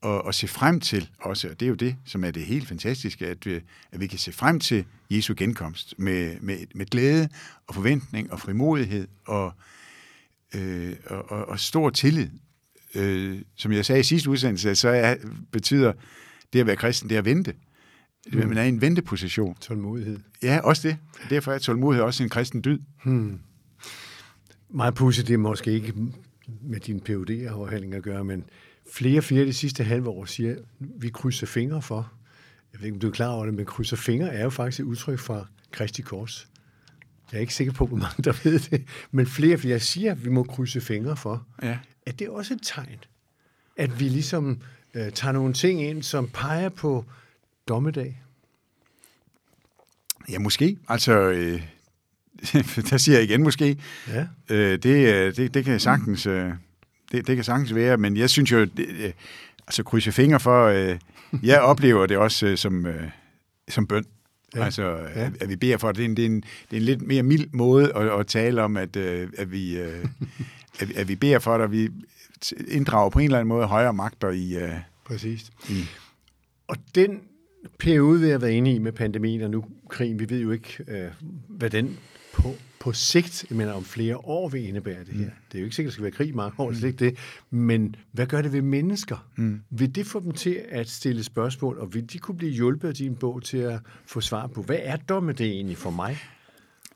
og, 0.00 0.24
og 0.24 0.34
se 0.34 0.48
frem 0.48 0.80
til 0.80 1.10
også, 1.20 1.48
og 1.48 1.60
det 1.60 1.66
er 1.66 1.68
jo 1.70 1.74
det, 1.74 1.96
som 2.04 2.24
er 2.24 2.30
det 2.30 2.42
helt 2.42 2.68
fantastiske, 2.68 3.26
at 3.26 3.46
vi, 3.46 3.54
at 3.92 4.00
vi 4.00 4.06
kan 4.06 4.18
se 4.18 4.32
frem 4.32 4.60
til 4.60 4.84
Jesu 5.10 5.34
genkomst 5.36 5.94
med, 5.98 6.40
med, 6.40 6.58
med 6.74 6.86
glæde 6.86 7.28
og 7.66 7.74
forventning 7.74 8.32
og 8.32 8.40
frimodighed 8.40 9.08
og, 9.26 9.52
øh, 10.54 10.96
og, 11.06 11.30
og, 11.30 11.48
og 11.48 11.60
stor 11.60 11.90
tillid. 11.90 12.28
Øh, 12.94 13.42
som 13.56 13.72
jeg 13.72 13.86
sagde 13.86 14.00
i 14.00 14.04
sidste 14.04 14.30
udsendelse, 14.30 14.74
så 14.74 14.88
er, 14.88 15.16
betyder 15.52 15.92
det 16.52 16.60
at 16.60 16.66
være 16.66 16.76
kristen, 16.76 17.10
det 17.10 17.16
at 17.16 17.24
vente. 17.24 17.54
Mm. 18.32 18.48
Man 18.48 18.58
er 18.58 18.62
i 18.62 18.68
en 18.68 18.80
venteposition. 18.80 19.56
Tålmodighed. 19.60 20.18
Ja, 20.42 20.60
også 20.60 20.88
det. 20.88 20.96
Derfor 21.30 21.52
er 21.52 21.58
tålmodighed 21.58 22.04
også 22.04 22.22
en 22.22 22.28
kristen 22.28 22.64
dyd. 22.64 22.78
Hmm. 23.04 23.40
Meget 24.70 24.94
pudsigt, 24.94 25.28
det 25.28 25.34
er 25.34 25.38
måske 25.38 25.72
ikke 25.72 25.94
med 26.62 26.80
din 26.80 27.00
phd 27.00 27.46
afhandling 27.48 27.94
at 27.94 28.02
gøre, 28.02 28.24
men 28.24 28.44
flere 28.92 29.18
og 29.18 29.24
flere 29.24 29.46
de 29.46 29.52
sidste 29.52 29.84
halve 29.84 30.08
år 30.08 30.24
siger, 30.24 30.52
at 30.52 30.58
vi 30.78 31.08
krydser 31.08 31.46
fingre 31.46 31.82
for. 31.82 32.12
Jeg 32.72 32.80
ved 32.80 32.86
ikke, 32.86 32.96
om 32.96 33.00
du 33.00 33.06
er 33.06 33.12
klar 33.12 33.28
over 33.28 33.44
det, 33.44 33.54
men 33.54 33.66
krydser 33.66 33.96
fingre 33.96 34.34
er 34.34 34.42
jo 34.42 34.50
faktisk 34.50 34.80
et 34.80 34.84
udtryk 34.84 35.18
fra 35.18 35.46
Kristi 35.70 36.02
Kors. 36.02 36.48
Jeg 37.32 37.38
er 37.38 37.40
ikke 37.40 37.54
sikker 37.54 37.72
på, 37.72 37.86
hvor 37.86 37.96
mange 37.96 38.22
der 38.24 38.32
ved 38.44 38.58
det, 38.58 38.84
men 39.10 39.26
flere 39.26 39.54
og 39.54 39.60
flere 39.60 39.80
siger, 39.80 40.12
at 40.12 40.24
vi 40.24 40.30
må 40.30 40.42
krydse 40.42 40.80
fingre 40.80 41.16
for. 41.16 41.46
Ja. 41.62 41.78
Er 42.06 42.12
det 42.12 42.28
også 42.28 42.54
et 42.54 42.60
tegn, 42.62 42.98
at 43.76 44.00
vi 44.00 44.04
ligesom 44.04 44.60
øh, 44.94 45.12
tager 45.12 45.32
nogle 45.32 45.54
ting 45.54 45.82
ind, 45.82 46.02
som 46.02 46.28
peger 46.28 46.68
på 46.68 47.04
dommedag? 47.68 48.22
Ja, 50.28 50.38
måske. 50.38 50.78
Altså, 50.88 51.12
øh, 51.12 51.62
der 52.90 52.96
siger 52.96 53.18
jeg 53.18 53.24
igen 53.24 53.42
måske. 53.42 53.78
Ja. 54.08 54.26
Øh, 54.48 54.78
det, 54.82 55.14
øh, 55.14 55.36
det, 55.36 55.54
det 55.54 55.64
kan 55.64 55.80
sagtens... 55.80 56.26
Øh, 56.26 56.52
det, 57.12 57.26
det 57.26 57.36
kan 57.36 57.44
sagtens 57.44 57.74
være, 57.74 57.96
men 57.96 58.16
jeg 58.16 58.30
synes 58.30 58.52
jo, 58.52 58.64
det, 58.64 58.88
øh, 58.88 59.12
altså 59.66 59.82
krydse 59.82 60.12
fingre 60.12 60.40
for, 60.40 60.64
øh, 60.64 60.98
jeg 61.42 61.60
oplever 61.70 62.06
det 62.06 62.16
også 62.16 62.46
øh, 62.46 62.56
som, 62.56 62.86
øh, 62.86 63.10
som 63.68 63.86
bøn. 63.86 64.04
Ja. 64.54 64.64
Altså, 64.64 64.96
ja. 65.16 65.30
at 65.40 65.48
vi 65.48 65.56
beder 65.56 65.76
for, 65.76 65.92
det 65.92 66.00
er 66.00 66.04
en, 66.04 66.16
det 66.16 66.22
er 66.22 66.26
en, 66.26 66.40
det 66.40 66.72
er 66.72 66.76
en 66.76 66.82
lidt 66.82 67.02
mere 67.02 67.22
mild 67.22 67.48
måde 67.52 67.92
at, 67.96 68.20
at 68.20 68.26
tale 68.26 68.62
om, 68.62 68.76
at, 68.76 68.96
øh, 68.96 69.28
at, 69.38 69.52
vi, 69.52 69.78
øh, 69.78 70.04
at, 70.80 70.90
at 70.96 71.08
vi 71.08 71.16
beder 71.16 71.38
for 71.38 71.52
det, 71.52 71.64
og 71.64 71.72
vi 71.72 71.88
inddrager 72.68 73.10
på 73.10 73.18
en 73.18 73.24
eller 73.24 73.38
anden 73.38 73.48
måde 73.48 73.66
højere 73.66 73.92
magter 73.92 74.30
i... 74.30 74.56
Øh, 74.56 74.72
Præcis. 75.04 75.50
I, 75.68 75.84
og 76.68 76.76
den 76.94 77.20
periode, 77.78 78.20
vi 78.20 78.28
har 78.28 78.38
været 78.38 78.52
inde 78.52 78.74
i 78.74 78.78
med 78.78 78.92
pandemien 78.92 79.42
og 79.42 79.50
nu 79.50 79.64
krigen, 79.88 80.18
vi 80.18 80.30
ved 80.30 80.40
jo 80.40 80.50
ikke, 80.50 80.84
øh, 80.88 81.08
hvad 81.48 81.70
den 81.70 81.98
på, 82.32 82.54
på 82.80 82.92
sigt, 82.92 83.44
jeg 83.50 83.56
mener 83.56 83.72
om 83.72 83.84
flere 83.84 84.16
år 84.16 84.48
vil 84.48 84.68
indebære 84.68 85.00
det 85.00 85.14
her. 85.14 85.24
Mm. 85.24 85.30
Det 85.52 85.58
er 85.58 85.60
jo 85.60 85.64
ikke 85.64 85.76
sikkert, 85.76 85.90
at 85.90 85.92
der 85.92 85.94
skal 85.94 86.02
være 86.02 86.12
krig 86.12 86.28
i 86.28 86.32
mange 86.32 86.60
år, 86.60 86.70
mm. 86.70 86.86
ikke 86.86 87.04
det. 87.04 87.18
Men 87.50 87.96
hvad 88.12 88.26
gør 88.26 88.42
det 88.42 88.52
ved 88.52 88.62
mennesker? 88.62 89.26
Mm. 89.36 89.60
Vil 89.70 89.94
det 89.94 90.06
få 90.06 90.20
dem 90.20 90.32
til 90.32 90.60
at 90.68 90.88
stille 90.90 91.24
spørgsmål, 91.24 91.78
og 91.78 91.94
vil 91.94 92.12
de 92.12 92.18
kunne 92.18 92.36
blive 92.36 92.52
hjulpet 92.52 92.88
af 92.88 92.94
din 92.94 93.16
bog 93.16 93.42
til 93.42 93.58
at 93.58 93.80
få 94.06 94.20
svar 94.20 94.46
på, 94.46 94.62
hvad 94.62 94.78
er 94.82 94.96
dommen 94.96 95.34
det 95.34 95.46
egentlig 95.46 95.76
for 95.76 95.90
mig? 95.90 96.18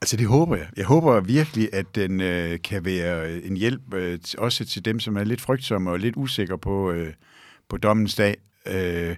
Altså 0.00 0.16
det 0.16 0.26
håber 0.26 0.56
jeg. 0.56 0.68
Jeg 0.76 0.84
håber 0.84 1.20
virkelig, 1.20 1.68
at 1.72 1.94
den 1.94 2.20
øh, 2.20 2.58
kan 2.64 2.84
være 2.84 3.42
en 3.42 3.56
hjælp 3.56 3.94
øh, 3.94 4.18
også 4.38 4.64
til 4.64 4.84
dem, 4.84 5.00
som 5.00 5.16
er 5.16 5.24
lidt 5.24 5.40
frygtsomme 5.40 5.90
og 5.90 5.98
lidt 5.98 6.16
usikre 6.16 6.58
på, 6.58 6.90
øh, 6.90 7.12
på 7.68 7.76
dommens 7.76 8.14
dag. 8.14 8.36
Øh, 8.66 9.16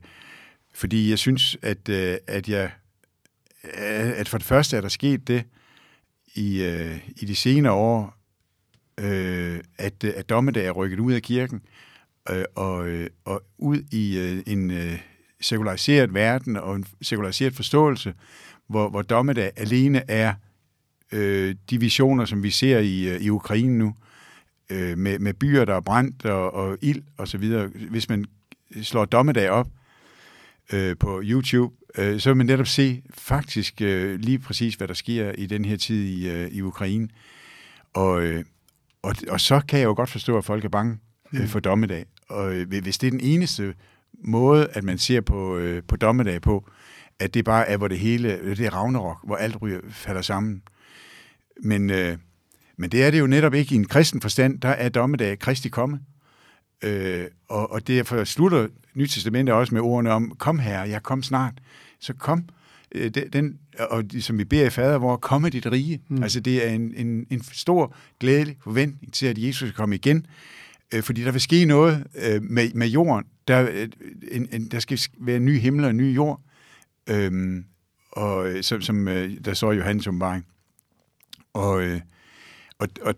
fordi 0.74 1.10
jeg 1.10 1.18
synes, 1.18 1.56
at, 1.62 1.88
øh, 1.88 2.16
at 2.26 2.48
jeg 2.48 2.70
at 4.16 4.28
for 4.28 4.38
det 4.38 4.46
første 4.46 4.76
er 4.76 4.80
der 4.80 4.88
sket 4.88 5.28
det, 5.28 5.44
i, 6.36 6.62
øh, 6.62 6.98
i 7.16 7.24
de 7.24 7.34
senere 7.34 7.72
år, 7.72 8.16
øh, 9.00 9.60
at, 9.78 10.04
øh, 10.04 10.12
at 10.16 10.28
dommedag 10.28 10.66
er 10.66 10.70
rykket 10.70 10.98
ud 10.98 11.12
af 11.12 11.22
kirken 11.22 11.62
øh, 12.30 12.44
og, 12.54 12.88
øh, 12.88 13.10
og 13.24 13.42
ud 13.58 13.78
i 13.92 14.18
øh, 14.18 14.42
en 14.46 14.70
øh, 14.70 14.98
sekulariseret 15.40 16.14
verden 16.14 16.56
og 16.56 16.76
en 16.76 16.86
sekulariseret 17.02 17.54
forståelse, 17.54 18.14
hvor, 18.66 18.88
hvor 18.88 19.02
dommedag 19.02 19.50
alene 19.56 20.10
er 20.10 20.34
øh, 21.12 21.54
de 21.70 21.80
visioner, 21.80 22.24
som 22.24 22.42
vi 22.42 22.50
ser 22.50 22.78
i, 22.78 23.08
øh, 23.08 23.20
i 23.20 23.30
Ukraine 23.30 23.78
nu, 23.78 23.94
øh, 24.70 24.98
med, 24.98 25.18
med 25.18 25.34
byer, 25.34 25.64
der 25.64 25.74
er 25.74 25.80
brændt 25.80 26.24
og, 26.24 26.54
og 26.54 26.78
ild 26.82 27.02
og 27.16 27.28
så 27.28 27.38
videre. 27.38 27.66
Hvis 27.66 28.08
man 28.08 28.24
slår 28.82 29.04
dommedag 29.04 29.50
op 29.50 29.66
øh, 29.66 29.85
på 31.00 31.20
YouTube, 31.24 31.74
øh, 31.98 32.20
så 32.20 32.30
vil 32.30 32.36
man 32.36 32.46
netop 32.46 32.66
se 32.66 33.02
faktisk 33.14 33.82
øh, 33.82 34.20
lige 34.20 34.38
præcis, 34.38 34.74
hvad 34.74 34.88
der 34.88 34.94
sker 34.94 35.32
i 35.32 35.46
den 35.46 35.64
her 35.64 35.76
tid 35.76 36.04
i, 36.04 36.30
øh, 36.30 36.48
i 36.48 36.62
Ukraine. 36.62 37.08
Og, 37.94 38.22
øh, 38.22 38.44
og, 39.02 39.14
og 39.28 39.40
så 39.40 39.60
kan 39.68 39.78
jeg 39.78 39.86
jo 39.86 39.94
godt 39.94 40.10
forstå, 40.10 40.38
at 40.38 40.44
folk 40.44 40.64
er 40.64 40.68
bange 40.68 40.98
øh, 41.32 41.40
mm. 41.40 41.48
for 41.48 41.60
dommedag. 41.60 42.04
Og 42.28 42.54
øh, 42.54 42.68
hvis 42.68 42.98
det 42.98 43.06
er 43.06 43.10
den 43.10 43.20
eneste 43.20 43.74
måde, 44.24 44.68
at 44.72 44.84
man 44.84 44.98
ser 44.98 45.20
på, 45.20 45.56
øh, 45.56 45.82
på 45.88 45.96
dommedag 45.96 46.42
på, 46.42 46.68
at 47.18 47.34
det 47.34 47.44
bare 47.44 47.68
er, 47.68 47.76
hvor 47.76 47.88
det 47.88 47.98
hele, 47.98 48.56
det 48.56 48.66
er 48.66 48.74
Ragnarok, 48.74 49.18
hvor 49.26 49.36
alt 49.36 49.62
ryger, 49.62 49.80
falder 49.90 50.22
sammen. 50.22 50.62
Men, 51.62 51.90
øh, 51.90 52.16
men 52.76 52.90
det 52.90 53.04
er 53.04 53.10
det 53.10 53.20
jo 53.20 53.26
netop 53.26 53.54
ikke 53.54 53.74
i 53.74 53.78
en 53.78 53.84
kristen 53.84 54.20
forstand. 54.20 54.60
Der 54.60 54.68
er 54.68 54.88
dommedag 54.88 55.38
Kristi 55.38 55.68
komme. 55.68 56.00
Øh, 56.82 57.26
og, 57.48 57.72
og 57.72 57.86
derfor 57.86 58.24
slutter 58.24 58.68
Nytestamentet 58.96 59.54
også 59.54 59.74
med 59.74 59.82
ordene 59.82 60.10
om, 60.10 60.34
kom 60.38 60.58
her, 60.58 60.84
jeg 60.84 61.02
kom 61.02 61.22
snart. 61.22 61.54
Så 62.00 62.14
kom, 62.14 62.44
øh, 62.92 63.10
den, 63.32 63.58
og 63.78 64.04
som 64.20 64.38
vi 64.38 64.44
beder 64.44 64.66
i 64.66 64.70
fader, 64.70 64.98
hvor 64.98 65.16
komme 65.16 65.50
dit 65.50 65.66
rige. 65.66 66.02
Mm. 66.08 66.22
Altså 66.22 66.40
det 66.40 66.66
er 66.66 66.70
en, 66.70 66.94
en, 66.94 67.26
en 67.30 67.42
stor 67.52 67.94
glædelig 68.20 68.56
forventning 68.64 69.12
til, 69.12 69.26
at 69.26 69.38
Jesus 69.38 69.68
skal 69.68 69.76
komme 69.76 69.94
igen. 69.94 70.26
Øh, 70.94 71.02
fordi 71.02 71.24
der 71.24 71.30
vil 71.32 71.40
ske 71.40 71.64
noget 71.64 72.06
øh, 72.14 72.42
med, 72.42 72.70
med 72.74 72.86
jorden. 72.86 73.24
Der, 73.48 73.70
øh, 73.72 73.88
en, 74.30 74.48
en, 74.52 74.68
der 74.68 74.78
skal 74.78 74.98
være 75.20 75.36
en 75.36 75.44
ny 75.44 75.58
himmel 75.58 75.84
og 75.84 75.90
en 75.90 75.96
ny 75.96 76.14
jord. 76.14 76.40
Øh, 77.10 77.62
og 78.12 78.52
som, 78.60 78.82
som 78.82 79.08
øh, 79.08 79.30
der 79.44 79.72
i 79.72 79.76
Johannes 79.76 80.06
åbenbaring. 80.06 80.46
Og, 81.52 81.82
øh, 81.82 82.00
og, 82.78 82.88
og 83.02 83.14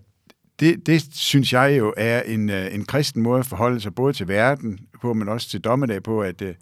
det, 0.61 0.87
det 0.87 1.15
synes 1.15 1.53
jeg 1.53 1.79
jo 1.79 1.95
er 1.97 2.23
en, 2.23 2.51
øh, 2.51 2.75
en 2.75 2.85
kristen 2.85 3.23
måde 3.23 3.39
at 3.41 3.47
forholde 3.47 3.81
sig 3.81 3.95
både 3.95 4.13
til 4.13 4.29
verden 4.29 4.79
på, 5.01 5.15
men 5.15 5.29
også 5.29 5.49
til 5.49 5.61
dommedag 5.61 6.03
på, 6.03 6.23
at, 6.23 6.43
øh, 6.43 6.55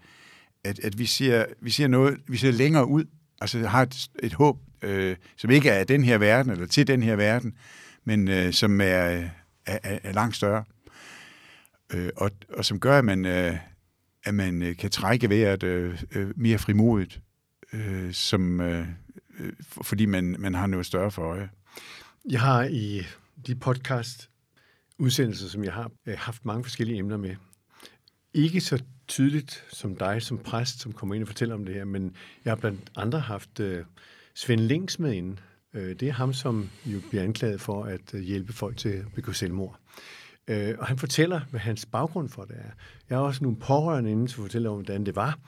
at, 0.65 0.79
at 0.79 0.99
vi, 0.99 1.07
ser, 1.07 1.45
vi 1.61 1.71
ser 1.71 1.88
noget, 1.88 2.19
vi 2.29 2.37
ser 2.37 2.50
længere 2.50 2.87
ud, 2.87 3.05
altså 3.41 3.67
har 3.67 3.83
et, 3.83 4.09
et 4.23 4.33
håb, 4.33 4.59
øh, 4.83 5.17
som 5.37 5.50
ikke 5.50 5.71
er 5.71 5.85
den 5.85 6.05
her 6.05 6.19
verden, 6.19 6.53
eller 6.53 6.67
til 6.67 6.87
den 6.87 7.03
her 7.03 7.17
verden, 7.17 7.55
men 8.05 8.29
øh, 8.29 8.53
som 8.53 8.81
er, 8.81 9.12
øh, 9.12 9.25
er, 9.67 9.79
er, 9.83 9.99
er 10.03 10.12
langt 10.12 10.37
større. 10.37 10.65
Øh, 11.95 12.09
og, 12.17 12.31
og 12.49 12.65
som 12.65 12.81
gør, 12.81 12.99
at 12.99 13.05
man, 13.05 13.25
øh, 13.25 13.57
at 14.25 14.35
man 14.35 14.75
kan 14.79 14.91
trække 14.91 15.31
vejret 15.31 15.62
øh, 15.62 15.99
mere 16.37 16.59
frimodigt, 16.59 17.21
øh, 17.73 18.12
som, 18.12 18.61
øh, 18.61 18.87
fordi 19.83 20.07
man, 20.07 20.37
man 20.38 20.55
har 20.55 20.67
noget 20.67 20.87
større 20.87 21.11
for 21.11 21.23
øje. 21.23 21.49
Jeg 22.31 22.41
har 22.41 22.65
i 22.65 23.03
de 23.47 23.55
podcast 23.55 24.31
udsendelser, 24.99 25.49
som 25.49 25.65
jeg 25.65 25.73
har, 25.73 25.91
øh, 26.07 26.15
haft 26.19 26.45
mange 26.45 26.65
forskellige 26.65 26.99
emner 26.99 27.17
med. 27.17 27.37
Ikke 28.35 28.61
så 28.61 28.83
tydeligt 29.09 29.65
som 29.73 29.97
dig 29.97 30.23
som 30.23 30.38
præst, 30.38 30.81
som 30.81 30.93
kommer 30.93 31.15
ind 31.15 31.25
og 31.25 31.29
fortæller 31.29 31.55
om 31.55 31.65
det 31.65 31.75
her, 31.75 31.85
men 31.85 32.17
jeg 32.45 32.50
har 32.50 32.57
blandt 32.57 32.91
andre 32.97 33.21
haft 33.21 33.61
øh, 33.61 33.85
Svend 34.35 34.61
Links 34.61 34.99
med 34.99 35.12
inde. 35.12 35.37
Øh, 35.75 35.97
det 36.00 36.09
er 36.09 36.12
ham, 36.12 36.33
som 36.33 36.71
jo 36.87 37.00
bliver 37.11 37.25
anklaget 37.25 37.61
for 37.61 37.85
at 37.85 38.15
øh, 38.15 38.21
hjælpe 38.21 38.53
folk 38.53 38.76
til 38.76 38.88
at 38.88 39.05
begå 39.15 39.33
selvmord. 39.33 39.81
Øh, 40.49 40.75
og 40.79 40.87
han 40.87 40.99
fortæller, 40.99 41.41
hvad 41.50 41.61
hans 41.61 41.87
baggrund 41.87 42.29
for 42.29 42.45
det 42.45 42.57
er. 42.57 42.71
Jeg 43.11 43.19
har 43.19 43.25
også 43.25 43.45
nogle 43.45 43.59
pårørende 43.59 44.11
inde, 44.11 44.29
som 44.29 44.45
fortæller 44.45 44.71
om, 44.71 44.76
hvordan 44.76 45.07
det 45.07 45.17
var. 45.17 45.38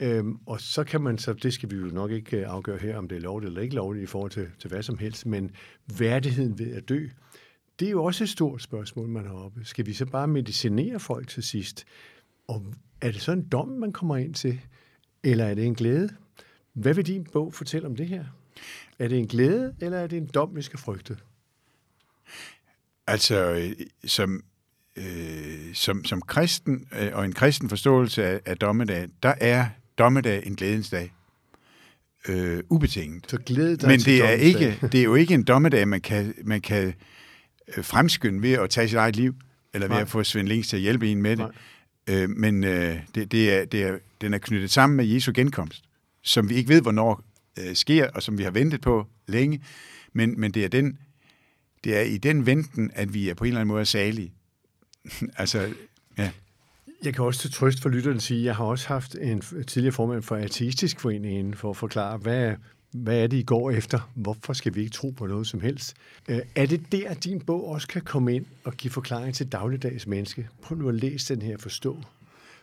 Øhm, 0.00 0.38
og 0.46 0.60
så 0.60 0.84
kan 0.84 1.00
man 1.00 1.18
så, 1.18 1.32
det 1.32 1.52
skal 1.52 1.70
vi 1.70 1.76
jo 1.76 1.86
nok 1.86 2.10
ikke 2.10 2.36
øh, 2.36 2.50
afgøre 2.50 2.78
her, 2.78 2.96
om 2.96 3.08
det 3.08 3.16
er 3.16 3.20
lovligt 3.20 3.48
eller 3.48 3.62
ikke 3.62 3.74
lovligt 3.74 4.02
i 4.02 4.06
forhold 4.06 4.30
til, 4.30 4.48
til 4.58 4.68
hvad 4.68 4.82
som 4.82 4.98
helst, 4.98 5.26
men 5.26 5.50
værdigheden 5.98 6.58
ved 6.58 6.72
at 6.72 6.88
dø, 6.88 7.08
det 7.78 7.86
er 7.86 7.90
jo 7.90 8.04
også 8.04 8.24
et 8.24 8.30
stort 8.30 8.62
spørgsmål, 8.62 9.08
man 9.08 9.26
har 9.26 9.34
oppe. 9.34 9.64
Skal 9.64 9.86
vi 9.86 9.92
så 9.92 10.06
bare 10.06 10.28
medicinere 10.28 11.00
folk 11.00 11.28
til 11.28 11.42
sidst? 11.42 11.84
Og 12.48 12.64
er 13.00 13.10
det 13.10 13.20
så 13.20 13.32
en 13.32 13.48
dom, 13.48 13.68
man 13.68 13.92
kommer 13.92 14.16
ind 14.16 14.34
til? 14.34 14.60
Eller 15.22 15.44
er 15.44 15.54
det 15.54 15.64
en 15.64 15.74
glæde? 15.74 16.08
Hvad 16.72 16.94
vil 16.94 17.06
din 17.06 17.26
bog 17.32 17.54
fortælle 17.54 17.88
om 17.88 17.96
det 17.96 18.08
her? 18.08 18.24
Er 18.98 19.08
det 19.08 19.18
en 19.18 19.26
glæde, 19.26 19.74
eller 19.80 19.98
er 19.98 20.06
det 20.06 20.16
en 20.16 20.26
dom, 20.26 20.56
vi 20.56 20.62
skal 20.62 20.78
frygte? 20.78 21.16
Altså, 23.06 23.68
som, 24.04 24.44
øh, 24.96 25.74
som, 25.74 26.04
som 26.04 26.22
kristen 26.22 26.88
øh, 27.00 27.10
og 27.12 27.24
en 27.24 27.32
kristen 27.32 27.68
forståelse 27.68 28.24
af, 28.24 28.40
af 28.44 28.56
dommedag, 28.56 29.08
der 29.22 29.34
er 29.40 29.66
dommedag 29.98 30.46
en 30.46 30.56
glædens 30.56 30.90
dag. 30.90 31.12
Øh, 32.28 32.62
ubetinget. 32.68 33.30
Så 33.30 33.38
glæde 33.38 33.86
Men 33.86 34.00
det 34.00 34.24
er, 34.24 34.30
ikke, 34.30 34.78
det 34.82 35.00
er 35.00 35.04
jo 35.04 35.14
ikke 35.14 35.34
en 35.34 35.42
dommedag, 35.42 35.88
man 35.88 36.00
kan, 36.00 36.34
man 36.44 36.60
kan 36.60 36.94
fremskynde 37.82 38.42
ved 38.42 38.52
at 38.52 38.70
tage 38.70 38.88
sit 38.88 38.96
eget 38.96 39.16
liv, 39.16 39.34
eller 39.74 39.86
ved 39.86 39.94
Nej. 39.94 40.02
at 40.02 40.08
få 40.08 40.24
Svend 40.24 40.48
Links 40.48 40.68
til 40.68 40.76
at 40.76 40.82
hjælpe 40.82 41.08
en 41.08 41.22
med 41.22 41.36
det. 41.36 41.48
Øh, 42.08 42.30
men 42.30 42.64
øh, 42.64 43.00
det, 43.14 43.32
det 43.32 43.52
er, 43.52 43.64
det 43.64 43.82
er, 43.82 43.98
den 44.20 44.34
er 44.34 44.38
knyttet 44.38 44.70
sammen 44.70 44.96
med 44.96 45.06
Jesu 45.06 45.32
genkomst, 45.34 45.84
som 46.22 46.48
vi 46.48 46.54
ikke 46.54 46.68
ved, 46.68 46.82
hvornår 46.82 47.24
øh, 47.58 47.74
sker, 47.74 48.10
og 48.10 48.22
som 48.22 48.38
vi 48.38 48.42
har 48.42 48.50
ventet 48.50 48.80
på 48.80 49.06
længe. 49.26 49.62
Men, 50.12 50.40
men 50.40 50.50
det, 50.50 50.64
er 50.64 50.68
den, 50.68 50.98
det 51.84 51.96
er 51.96 52.00
i 52.00 52.18
den 52.18 52.46
venten, 52.46 52.90
at 52.94 53.14
vi 53.14 53.28
er 53.28 53.34
på 53.34 53.44
en 53.44 53.48
eller 53.48 53.60
anden 53.60 53.74
måde 53.74 53.86
salige. 53.86 54.32
altså, 55.36 55.74
ja. 56.18 56.30
Jeg 57.04 57.14
kan 57.14 57.24
også 57.24 57.40
til 57.40 57.52
trøst 57.52 57.82
for 57.82 57.88
lytteren 57.88 58.20
sige, 58.20 58.40
at 58.40 58.44
jeg 58.44 58.56
har 58.56 58.64
også 58.64 58.88
haft 58.88 59.16
en 59.20 59.40
tidligere 59.66 59.92
formand 59.92 60.22
for 60.22 60.36
Ateistisk 60.36 61.00
Forening 61.00 61.56
for 61.56 61.70
at 61.70 61.76
forklare, 61.76 62.16
hvad, 62.16 62.54
hvad 62.92 63.22
er 63.22 63.26
det, 63.26 63.36
I 63.36 63.42
går 63.42 63.70
efter? 63.70 64.10
Hvorfor 64.14 64.52
skal 64.52 64.74
vi 64.74 64.80
ikke 64.80 64.92
tro 64.92 65.10
på 65.10 65.26
noget 65.26 65.46
som 65.46 65.60
helst? 65.60 65.96
Øh, 66.28 66.40
er 66.54 66.66
det 66.66 66.92
der, 66.92 67.14
din 67.14 67.40
bog 67.40 67.68
også 67.68 67.88
kan 67.88 68.02
komme 68.02 68.34
ind 68.34 68.46
og 68.64 68.72
give 68.72 68.90
forklaring 68.90 69.34
til 69.34 69.52
dagligdags 69.52 70.06
menneske? 70.06 70.48
Prøv 70.62 70.78
nu 70.78 70.88
at 70.88 70.94
læse 70.94 71.34
den 71.34 71.42
her 71.42 71.54
og 71.54 71.60
forstå. 71.60 71.98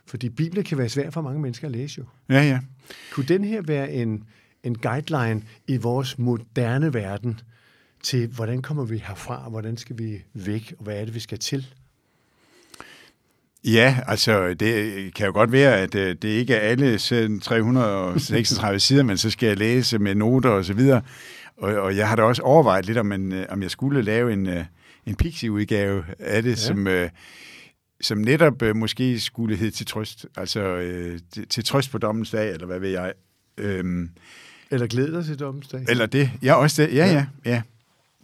Fordi 0.06 0.28
Bibelen 0.28 0.64
kan 0.64 0.78
være 0.78 0.88
svær 0.88 1.10
for 1.10 1.20
mange 1.20 1.40
mennesker 1.40 1.68
at 1.68 1.72
læse 1.72 1.98
jo. 1.98 2.04
Ja, 2.34 2.42
ja. 2.42 2.60
Kunne 3.12 3.26
den 3.26 3.44
her 3.44 3.62
være 3.62 3.92
en, 3.92 4.24
en 4.62 4.78
guideline 4.78 5.42
i 5.68 5.76
vores 5.76 6.18
moderne 6.18 6.94
verden 6.94 7.40
til, 8.02 8.26
hvordan 8.28 8.62
kommer 8.62 8.84
vi 8.84 8.98
herfra, 8.98 9.48
hvordan 9.48 9.76
skal 9.76 9.98
vi 9.98 10.22
væk, 10.34 10.74
og 10.78 10.84
hvad 10.84 11.00
er 11.00 11.04
det, 11.04 11.14
vi 11.14 11.20
skal 11.20 11.38
til? 11.38 11.66
Ja, 13.66 13.98
altså 14.06 14.54
det 14.54 15.14
kan 15.14 15.26
jo 15.26 15.32
godt 15.32 15.52
være, 15.52 15.80
at 15.80 15.94
øh, 15.94 16.16
det 16.22 16.28
ikke 16.28 16.54
er 16.54 16.60
alle 16.60 16.98
336 16.98 18.80
sider, 18.80 19.02
men 19.02 19.18
så 19.18 19.30
skal 19.30 19.46
jeg 19.46 19.56
læse 19.56 19.98
med 19.98 20.14
noter 20.14 20.50
og 20.50 20.64
så 20.64 20.72
videre. 20.72 21.02
Og, 21.56 21.74
og 21.74 21.96
jeg 21.96 22.08
har 22.08 22.16
da 22.16 22.22
også 22.22 22.42
overvejet 22.42 22.86
lidt, 22.86 22.98
om, 22.98 23.06
man, 23.06 23.32
øh, 23.32 23.46
om 23.48 23.62
jeg 23.62 23.70
skulle 23.70 24.02
lave 24.02 24.32
en, 24.32 24.46
øh, 24.46 24.64
en 25.06 25.16
pixie-udgave 25.16 26.04
af 26.18 26.42
det, 26.42 26.50
ja. 26.50 26.56
som, 26.56 26.88
som 28.00 28.18
netop 28.18 28.62
måske 28.74 29.20
skulle 29.20 29.56
hedde 29.56 29.76
til 29.76 29.86
trøst. 29.86 30.26
Altså 30.36 30.82
til 31.50 31.64
trøst 31.64 31.90
på 31.90 31.98
dommens 31.98 32.30
dag, 32.30 32.52
eller 32.52 32.66
hvad 32.66 32.78
ved 32.78 32.90
jeg. 32.90 33.12
Øhm, 33.58 34.10
eller 34.70 34.86
glæder 34.86 35.22
til 35.22 35.38
dommens 35.38 35.68
dag. 35.68 35.84
Eller 35.88 36.06
det. 36.06 36.30
Ja, 36.42 36.54
også 36.54 36.82
det. 36.82 36.94
Ja, 36.94 37.06
ja, 37.06 37.26
ja. 37.44 37.62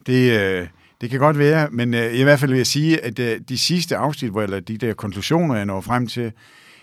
Det, 0.07 0.69
det 1.03 1.11
kan 1.11 1.19
godt 1.19 1.39
være, 1.39 1.71
men 1.71 1.95
øh, 1.95 2.15
i 2.15 2.23
hvert 2.23 2.41
fald 2.41 2.51
vil 2.51 2.57
jeg 2.57 2.67
sige, 2.67 3.05
at 3.05 3.19
øh, 3.19 3.41
de 3.49 3.59
sidste 3.59 3.97
afsnit, 3.97 4.31
hvor, 4.31 4.43
eller 4.43 4.61
de 4.61 4.79
der 4.79 4.95
konklusioner, 4.95 5.55
jeg 5.55 5.67
når 5.67 5.81
frem 5.81 6.07
til, 6.07 6.33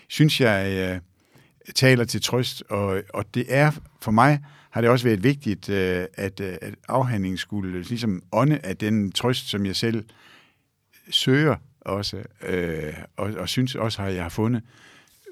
synes 0.08 0.40
jeg 0.40 0.90
øh, 0.94 1.00
taler 1.74 2.04
til 2.04 2.22
trøst, 2.22 2.62
og, 2.68 3.02
og 3.14 3.34
det 3.34 3.44
er 3.48 3.70
for 4.00 4.10
mig 4.10 4.40
har 4.70 4.80
det 4.80 4.90
også 4.90 5.04
været 5.04 5.24
vigtigt, 5.24 5.68
øh, 5.68 6.06
at, 6.14 6.40
øh, 6.40 6.56
at 6.62 6.74
afhandlingen 6.88 7.38
skulle 7.38 7.82
ligesom 7.82 8.22
ånde 8.32 8.58
af 8.58 8.76
den 8.76 9.12
trøst, 9.12 9.48
som 9.48 9.66
jeg 9.66 9.76
selv 9.76 10.04
søger 11.10 11.56
også, 11.80 12.22
øh, 12.46 12.94
og, 13.16 13.32
og 13.38 13.48
synes 13.48 13.74
også, 13.74 14.02
har 14.02 14.08
jeg 14.08 14.22
har 14.22 14.28
fundet. 14.28 14.62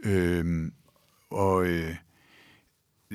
Øh, 0.05 0.71
og 1.31 1.67
øh, 1.67 1.95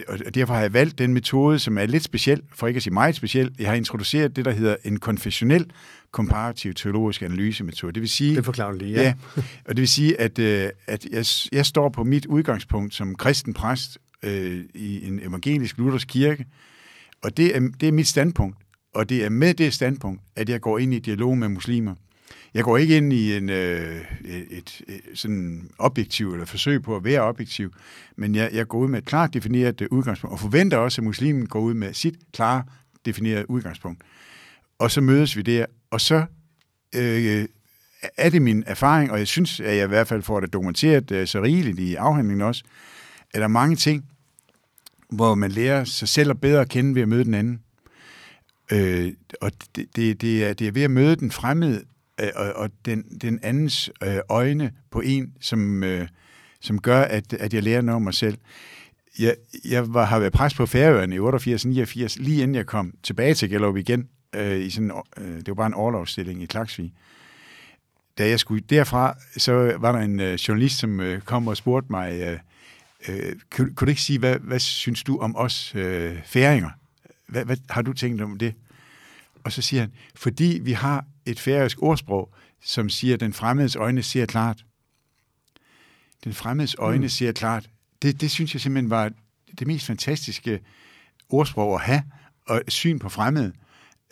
og 0.07 0.35
derfor 0.35 0.53
har 0.53 0.61
jeg 0.61 0.73
valgt 0.73 0.97
den 0.97 1.13
metode, 1.13 1.59
som 1.59 1.77
er 1.77 1.85
lidt 1.85 2.03
speciel, 2.03 2.41
for 2.55 2.67
ikke 2.67 2.77
at 2.77 2.83
sige 2.83 2.93
meget 2.93 3.15
speciel. 3.15 3.55
Jeg 3.59 3.69
har 3.69 3.75
introduceret 3.75 4.35
det, 4.35 4.45
der 4.45 4.51
hedder 4.51 4.75
en 4.83 4.99
konfessionel 4.99 5.71
komparativ 6.11 6.73
teologisk 6.73 7.21
analysemetode. 7.21 7.93
Det 7.93 8.01
vil 8.01 8.09
sige... 8.09 8.35
Det 8.35 8.45
forklarer 8.45 8.73
lige, 8.73 8.93
ja. 8.93 9.01
ja. 9.01 9.13
Og 9.65 9.75
det 9.75 9.77
vil 9.77 9.87
sige, 9.87 10.21
at, 10.21 10.39
øh, 10.39 10.69
at 10.87 11.05
jeg, 11.05 11.25
jeg 11.51 11.65
står 11.65 11.89
på 11.89 12.03
mit 12.03 12.25
udgangspunkt 12.25 12.93
som 12.93 13.15
kristen 13.15 13.53
præst 13.53 13.97
øh, 14.23 14.63
i 14.73 15.07
en 15.07 15.19
evangelisk 15.19 15.77
luthersk 15.77 16.07
kirke, 16.07 16.45
og 17.23 17.37
det 17.37 17.55
er, 17.55 17.59
det 17.79 17.87
er 17.87 17.91
mit 17.91 18.07
standpunkt. 18.07 18.57
Og 18.95 19.09
det 19.09 19.25
er 19.25 19.29
med 19.29 19.53
det 19.53 19.73
standpunkt, 19.73 20.21
at 20.35 20.49
jeg 20.49 20.61
går 20.61 20.79
ind 20.79 20.93
i 20.93 20.99
dialog 20.99 21.37
med 21.37 21.49
muslimer. 21.49 21.95
Jeg 22.53 22.63
går 22.63 22.77
ikke 22.77 22.97
ind 22.97 23.13
i 23.13 23.37
en, 23.37 23.49
øh, 23.49 24.01
et, 24.25 24.47
et, 24.51 24.81
et 24.87 25.01
sådan 25.13 25.69
objektiv 25.77 26.33
eller 26.33 26.45
forsøg 26.45 26.81
på 26.81 26.95
at 26.95 27.03
være 27.03 27.21
objektiv, 27.21 27.73
men 28.15 28.35
jeg, 28.35 28.49
jeg 28.53 28.67
går 28.67 28.77
ud 28.77 28.87
med 28.87 28.99
et 28.99 29.05
klart 29.05 29.33
defineret 29.33 29.81
øh, 29.81 29.87
udgangspunkt, 29.91 30.33
og 30.33 30.39
forventer 30.39 30.77
også, 30.77 31.01
at 31.01 31.05
muslimen 31.05 31.47
går 31.47 31.59
ud 31.59 31.73
med 31.73 31.93
sit 31.93 32.15
klare 32.33 32.63
defineret 33.05 33.45
udgangspunkt. 33.49 34.01
Og 34.79 34.91
så 34.91 35.01
mødes 35.01 35.37
vi 35.37 35.41
der, 35.41 35.65
og 35.91 36.01
så 36.01 36.25
øh, 36.95 37.45
er 38.17 38.29
det 38.29 38.41
min 38.41 38.63
erfaring, 38.67 39.11
og 39.11 39.19
jeg 39.19 39.27
synes, 39.27 39.59
at 39.59 39.75
jeg 39.75 39.85
i 39.85 39.87
hvert 39.87 40.07
fald 40.07 40.21
får 40.21 40.39
det 40.39 40.53
dokumenteret 40.53 41.11
øh, 41.11 41.27
så 41.27 41.41
rigeligt 41.41 41.79
i 41.79 41.95
afhandlingen 41.95 42.47
også, 42.47 42.63
at 43.33 43.37
der 43.37 43.43
er 43.43 43.47
mange 43.47 43.75
ting, 43.75 44.05
hvor 45.09 45.35
man 45.35 45.51
lærer 45.51 45.83
sig 45.83 46.07
selv 46.07 46.29
at 46.29 46.41
bedre 46.41 46.61
at 46.61 46.69
kende 46.69 46.95
ved 46.95 47.01
at 47.01 47.09
møde 47.09 47.23
den 47.23 47.33
anden. 47.33 47.59
Øh, 48.71 49.13
og 49.41 49.51
det, 49.75 49.95
det, 49.95 50.21
det, 50.21 50.45
er, 50.45 50.53
det 50.53 50.67
er 50.67 50.71
ved 50.71 50.83
at 50.83 50.91
møde 50.91 51.15
den 51.15 51.31
fremmede 51.31 51.83
øh, 52.21 52.29
og, 52.35 52.53
og 52.53 52.69
den, 52.85 53.03
den 53.21 53.39
andens 53.43 53.89
øh, 54.03 54.17
øjne 54.29 54.71
på 54.91 55.01
en, 55.01 55.33
som, 55.41 55.83
øh, 55.83 56.07
som 56.61 56.81
gør, 56.81 57.01
at, 57.01 57.33
at 57.33 57.53
jeg 57.53 57.63
lærer 57.63 57.81
noget 57.81 57.95
om 57.95 58.01
mig 58.01 58.13
selv. 58.13 58.37
Jeg, 59.19 59.35
jeg 59.65 59.93
var, 59.93 60.05
har 60.05 60.19
været 60.19 60.33
præst 60.33 60.55
på 60.55 60.65
Færøerne 60.65 61.15
i 61.15 61.19
88-89, 61.19 62.23
lige 62.23 62.43
inden 62.43 62.55
jeg 62.55 62.65
kom 62.65 62.93
tilbage 63.03 63.33
til 63.33 63.49
Gellerup 63.49 63.77
igen. 63.77 64.07
Øh, 64.35 64.59
i 64.59 64.69
sådan, 64.69 64.91
øh, 65.17 65.35
det 65.35 65.47
var 65.47 65.53
bare 65.53 65.67
en 65.67 65.73
overlovsstilling 65.73 66.43
i 66.43 66.45
Klaksvig. 66.45 66.93
Da 68.17 68.29
jeg 68.29 68.39
skulle 68.39 68.63
derfra, 68.69 69.17
så 69.37 69.77
var 69.79 69.91
der 69.91 69.99
en 69.99 70.19
øh, 70.19 70.33
journalist, 70.33 70.79
som 70.79 70.99
øh, 70.99 71.21
kom 71.21 71.47
og 71.47 71.57
spurgte 71.57 71.91
mig, 71.91 72.21
øh, 72.21 72.39
øh, 73.09 73.35
kunne, 73.55 73.75
kunne 73.75 73.85
du 73.85 73.89
ikke 73.89 74.01
sige, 74.01 74.19
hvad, 74.19 74.39
hvad 74.39 74.59
synes 74.59 75.03
du 75.03 75.17
om 75.17 75.35
os 75.35 75.75
øh, 75.75 76.19
færinger? 76.25 76.69
Hvad, 77.27 77.45
hvad 77.45 77.57
har 77.69 77.81
du 77.81 77.93
tænkt 77.93 78.21
om 78.21 78.37
det? 78.37 78.53
Og 79.43 79.51
så 79.51 79.61
siger 79.61 79.81
han, 79.81 79.91
fordi 80.15 80.59
vi 80.63 80.71
har 80.71 81.05
et 81.25 81.39
færøsk 81.39 81.81
ordsprog, 81.81 82.33
som 82.63 82.89
siger, 82.89 83.13
at 83.13 83.19
den 83.19 83.33
fremmedes 83.33 83.75
øjne 83.75 84.03
ser 84.03 84.25
klart. 84.25 84.65
Den 86.23 86.33
fremmedes 86.33 86.75
øjne 86.79 87.01
mm. 87.01 87.09
ser 87.09 87.31
klart. 87.31 87.69
Det, 88.01 88.21
det 88.21 88.31
synes 88.31 88.53
jeg 88.53 88.61
simpelthen 88.61 88.89
var 88.89 89.11
det 89.59 89.67
mest 89.67 89.85
fantastiske 89.85 90.59
ordsprog 91.29 91.75
at 91.75 91.81
have, 91.81 92.03
og 92.47 92.61
syn 92.67 92.99
på 92.99 93.09
fremmede. 93.09 93.53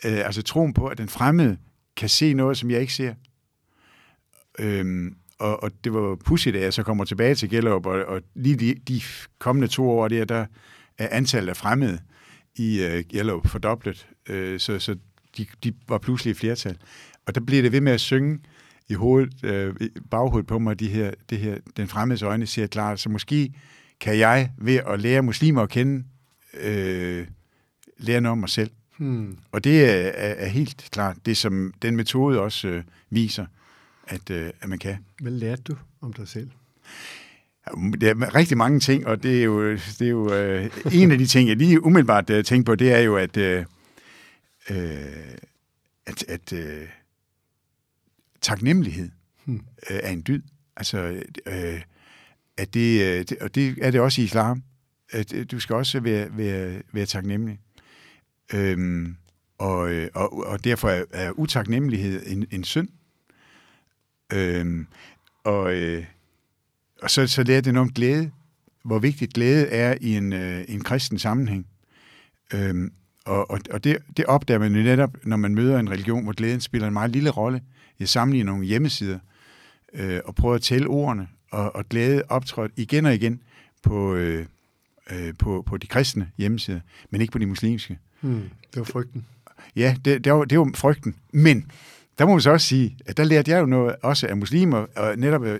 Øh, 0.04 0.26
altså 0.26 0.42
troen 0.42 0.74
på, 0.74 0.86
at 0.86 0.98
den 0.98 1.08
fremmede 1.08 1.58
kan 1.96 2.08
se 2.08 2.34
noget, 2.34 2.58
som 2.58 2.70
jeg 2.70 2.80
ikke 2.80 2.92
ser. 2.92 3.14
Øhm, 4.58 5.16
og, 5.38 5.62
og 5.62 5.70
det 5.84 5.92
var 5.92 6.16
pudsigt, 6.16 6.56
at 6.56 6.62
jeg 6.62 6.72
så 6.72 6.82
kommer 6.82 7.04
tilbage 7.04 7.34
til 7.34 7.50
Gellerup, 7.50 7.86
og, 7.86 8.04
og 8.04 8.22
lige 8.34 8.56
de, 8.56 8.74
de 8.74 9.00
kommende 9.38 9.68
to 9.68 9.90
år 9.90 10.08
der, 10.08 10.24
der 10.24 10.46
er 10.98 11.08
antallet 11.10 11.48
af 11.48 11.56
fremmede 11.56 11.98
i 12.56 12.84
uh, 12.84 13.08
Gellerup 13.08 13.48
fordoblet, 13.48 14.08
uh, 14.30 14.58
så, 14.58 14.78
så 14.78 14.96
de, 15.38 15.46
de 15.64 15.72
var 15.88 15.98
pludselig 15.98 16.30
i 16.30 16.34
flertal. 16.34 16.76
Og 17.26 17.34
der 17.34 17.40
blev 17.40 17.62
det 17.62 17.72
ved 17.72 17.80
med 17.80 17.92
at 17.92 18.00
synge 18.00 18.38
i 18.88 18.94
hovedet, 18.94 19.34
uh, 19.44 19.86
baghovedet 20.10 20.46
på 20.46 20.58
mig, 20.58 20.80
de 20.80 20.88
her, 20.88 21.10
det 21.30 21.38
her, 21.38 21.58
den 21.76 21.88
fremmedes 21.88 22.22
øjne 22.22 22.46
ser 22.46 22.66
klart, 22.66 23.00
så 23.00 23.08
måske 23.08 23.52
kan 24.00 24.18
jeg 24.18 24.50
ved 24.58 24.80
at 24.86 25.00
lære 25.00 25.22
muslimer 25.22 25.62
at 25.62 25.68
kende, 25.68 26.04
uh, 26.54 27.26
lære 27.98 28.20
noget 28.20 28.26
om 28.26 28.38
mig 28.38 28.48
selv. 28.48 28.70
Hmm. 28.98 29.38
Og 29.52 29.64
det 29.64 29.84
er, 29.84 30.08
er, 30.08 30.34
er 30.34 30.48
helt 30.48 30.88
klart 30.90 31.16
det, 31.26 31.36
som 31.36 31.74
den 31.82 31.96
metode 31.96 32.40
også 32.40 32.68
uh, 32.68 32.82
viser 33.10 33.46
at, 34.12 34.30
øh, 34.30 34.50
at 34.60 34.68
man 34.68 34.78
kan. 34.78 34.96
Hvad 35.20 35.32
lærte 35.32 35.62
du 35.62 35.76
om 36.00 36.12
dig 36.12 36.28
selv? 36.28 36.50
Det 38.00 38.08
er 38.08 38.34
rigtig 38.34 38.56
mange 38.56 38.80
ting, 38.80 39.06
og 39.06 39.22
det 39.22 39.38
er 39.40 39.44
jo, 39.44 39.72
det 39.72 40.02
er 40.02 40.08
jo 40.08 40.32
øh, 40.34 40.70
en 40.92 41.10
af 41.10 41.18
de 41.18 41.26
ting, 41.26 41.48
jeg 41.48 41.56
lige 41.56 41.84
umiddelbart 41.84 42.30
øh, 42.30 42.44
tænker 42.44 42.72
på, 42.72 42.74
det 42.74 42.92
er 42.92 42.98
jo, 42.98 43.16
at, 43.16 43.36
øh, 43.36 43.64
øh, 44.70 45.38
at, 46.06 46.24
at 46.28 46.52
øh, 46.52 46.88
taknemmelighed 48.40 49.10
hmm. 49.44 49.60
øh, 49.90 50.00
er 50.02 50.10
en 50.10 50.24
dyd. 50.26 50.42
Altså, 50.76 51.22
øh, 51.46 51.82
at 52.56 52.74
det, 52.74 53.02
øh, 53.02 53.24
det, 53.28 53.38
og 53.38 53.54
det 53.54 53.78
er 53.80 53.90
det 53.90 54.00
også 54.00 54.20
i 54.20 54.24
islam, 54.24 54.62
at 55.10 55.32
øh, 55.32 55.46
du 55.50 55.60
skal 55.60 55.76
også 55.76 56.00
være, 56.00 56.36
være, 56.36 56.82
være 56.92 57.06
taknemmelig. 57.06 57.58
Øhm, 58.54 59.16
og, 59.58 59.90
og, 60.14 60.46
og 60.46 60.64
derfor 60.64 60.88
er, 60.88 61.04
er 61.12 61.30
utaknemmelighed 61.30 62.26
en, 62.26 62.46
en 62.50 62.64
synd. 62.64 62.88
Øhm, 64.32 64.86
og, 65.44 65.74
øh, 65.74 66.04
og 67.02 67.10
så, 67.10 67.26
så 67.26 67.42
lærer 67.42 67.60
det 67.60 67.74
noget 67.74 67.88
om 67.88 67.94
glæde. 67.94 68.30
Hvor 68.84 68.98
vigtigt 68.98 69.34
glæde 69.34 69.66
er 69.66 69.96
i 70.00 70.16
en, 70.16 70.32
øh, 70.32 70.64
en 70.68 70.84
kristen 70.84 71.18
sammenhæng. 71.18 71.66
Øhm, 72.54 72.92
og 73.24 73.50
og, 73.50 73.60
og 73.70 73.84
det, 73.84 73.98
det 74.16 74.24
opdager 74.24 74.58
man 74.58 74.74
jo 74.74 74.82
netop, 74.82 75.16
når 75.22 75.36
man 75.36 75.54
møder 75.54 75.78
en 75.78 75.90
religion, 75.90 76.24
hvor 76.24 76.32
glæden 76.32 76.60
spiller 76.60 76.88
en 76.88 76.92
meget 76.92 77.10
lille 77.10 77.30
rolle. 77.30 77.60
Jeg 78.00 78.08
sammenligner 78.08 78.52
nogle 78.52 78.66
hjemmesider 78.66 79.18
øh, 79.94 80.20
og 80.24 80.34
prøver 80.34 80.54
at 80.54 80.62
tælle 80.62 80.88
ordene, 80.88 81.28
og, 81.50 81.76
og 81.76 81.88
glæde 81.88 82.22
optrådt 82.28 82.72
igen 82.76 83.06
og 83.06 83.14
igen 83.14 83.42
på, 83.82 84.14
øh, 84.14 84.46
øh, 85.10 85.34
på, 85.38 85.62
på 85.66 85.76
de 85.76 85.86
kristne 85.86 86.30
hjemmesider, 86.38 86.80
men 87.10 87.20
ikke 87.20 87.32
på 87.32 87.38
de 87.38 87.46
muslimske. 87.46 87.98
Hmm, 88.20 88.50
det 88.74 88.76
var 88.76 88.84
frygten. 88.84 89.26
Ja, 89.76 89.96
det, 90.04 90.24
det, 90.24 90.32
var, 90.32 90.44
det 90.44 90.58
var 90.58 90.70
frygten. 90.74 91.16
Men 91.32 91.70
der 92.18 92.26
må 92.26 92.32
man 92.32 92.40
så 92.40 92.50
også 92.50 92.66
sige, 92.66 92.96
at 93.06 93.16
der 93.16 93.24
lærte 93.24 93.50
jeg 93.50 93.60
jo 93.60 93.66
noget 93.66 93.96
også 94.02 94.26
af 94.26 94.36
muslimer, 94.36 94.86
og 94.96 95.16
netop 95.16 95.44
øh, 95.44 95.58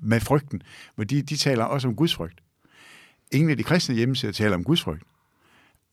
med 0.00 0.20
frygten, 0.20 0.62
hvor 0.94 1.04
de, 1.04 1.22
de 1.22 1.36
taler 1.36 1.64
også 1.64 1.88
om 1.88 1.96
gudsfrygt. 1.96 2.42
Ingen 3.32 3.50
af 3.50 3.56
de 3.56 3.62
kristne 3.62 3.94
hjemmesider 3.94 4.32
taler 4.32 4.54
om 4.54 4.64
gudsfrygt. 4.64 5.02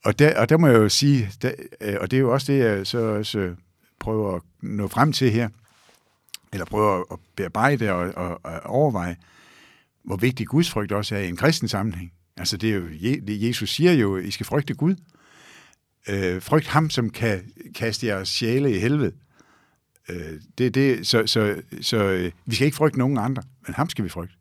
Og 0.04 0.18
der, 0.18 0.40
og 0.40 0.48
der 0.48 0.56
må 0.56 0.66
jeg 0.66 0.76
jo 0.76 0.88
sige, 0.88 1.30
der, 1.42 1.52
øh, 1.80 1.96
og 2.00 2.10
det 2.10 2.16
er 2.16 2.20
jo 2.20 2.32
også 2.32 2.52
det, 2.52 2.58
jeg 2.58 2.86
så 2.86 2.98
også 2.98 3.38
øh, 3.38 3.56
prøver 3.98 4.36
at 4.36 4.42
nå 4.62 4.88
frem 4.88 5.12
til 5.12 5.30
her, 5.30 5.48
eller 6.52 6.66
prøver 6.66 7.12
at 7.12 7.18
bearbejde 7.36 7.92
og, 7.92 8.12
og, 8.16 8.40
og 8.44 8.60
overveje, 8.62 9.16
hvor 10.04 10.16
vigtig 10.16 10.46
gudsfrygt 10.46 10.92
også 10.92 11.14
er 11.16 11.20
i 11.20 11.28
en 11.28 11.36
kristen 11.36 11.68
sammenhæng. 11.68 12.12
Altså 12.36 12.56
det 12.56 12.70
er 12.70 12.74
jo, 12.74 12.88
Jesus 13.28 13.70
siger 13.70 13.92
jo, 13.92 14.16
I 14.16 14.30
skal 14.30 14.46
frygte 14.46 14.74
Gud. 14.74 14.96
Øh, 16.08 16.42
frygt 16.42 16.66
ham, 16.66 16.90
som 16.90 17.10
kan 17.10 17.52
kaste 17.74 18.06
jeres 18.06 18.28
sjæle 18.28 18.76
i 18.76 18.78
helvede. 18.78 19.12
Øh, 20.08 20.40
det, 20.58 20.74
det, 20.74 21.06
så 21.06 21.26
så, 21.26 21.62
så 21.80 21.96
øh, 21.96 22.32
vi 22.46 22.54
skal 22.54 22.64
ikke 22.64 22.76
frygte 22.76 22.98
nogen 22.98 23.18
andre, 23.18 23.42
men 23.66 23.74
ham 23.74 23.88
skal 23.88 24.04
vi 24.04 24.08
frygte. 24.08 24.34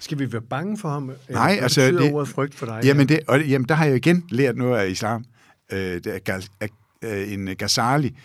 Skal 0.00 0.18
vi 0.18 0.32
være 0.32 0.42
bange 0.42 0.78
for 0.78 0.88
ham? 0.88 1.12
Nej, 1.28 1.52
Hvad 1.52 1.62
altså... 1.62 1.80
Det, 1.80 2.12
ordet 2.12 2.28
frygt 2.28 2.54
for 2.54 2.66
dig? 2.66 2.80
Jamen, 2.84 3.08
det, 3.08 3.20
og, 3.28 3.46
jamen, 3.48 3.68
der 3.68 3.74
har 3.74 3.84
jeg 3.84 3.96
igen 3.96 4.24
lært 4.30 4.56
noget 4.56 4.78
af 4.78 4.88
islam. 4.88 5.24
Øh, 5.72 5.78
det 5.78 6.06
er 6.28 6.68
øh, 7.02 7.32
en 7.32 7.56
Ghazali, 7.58 8.16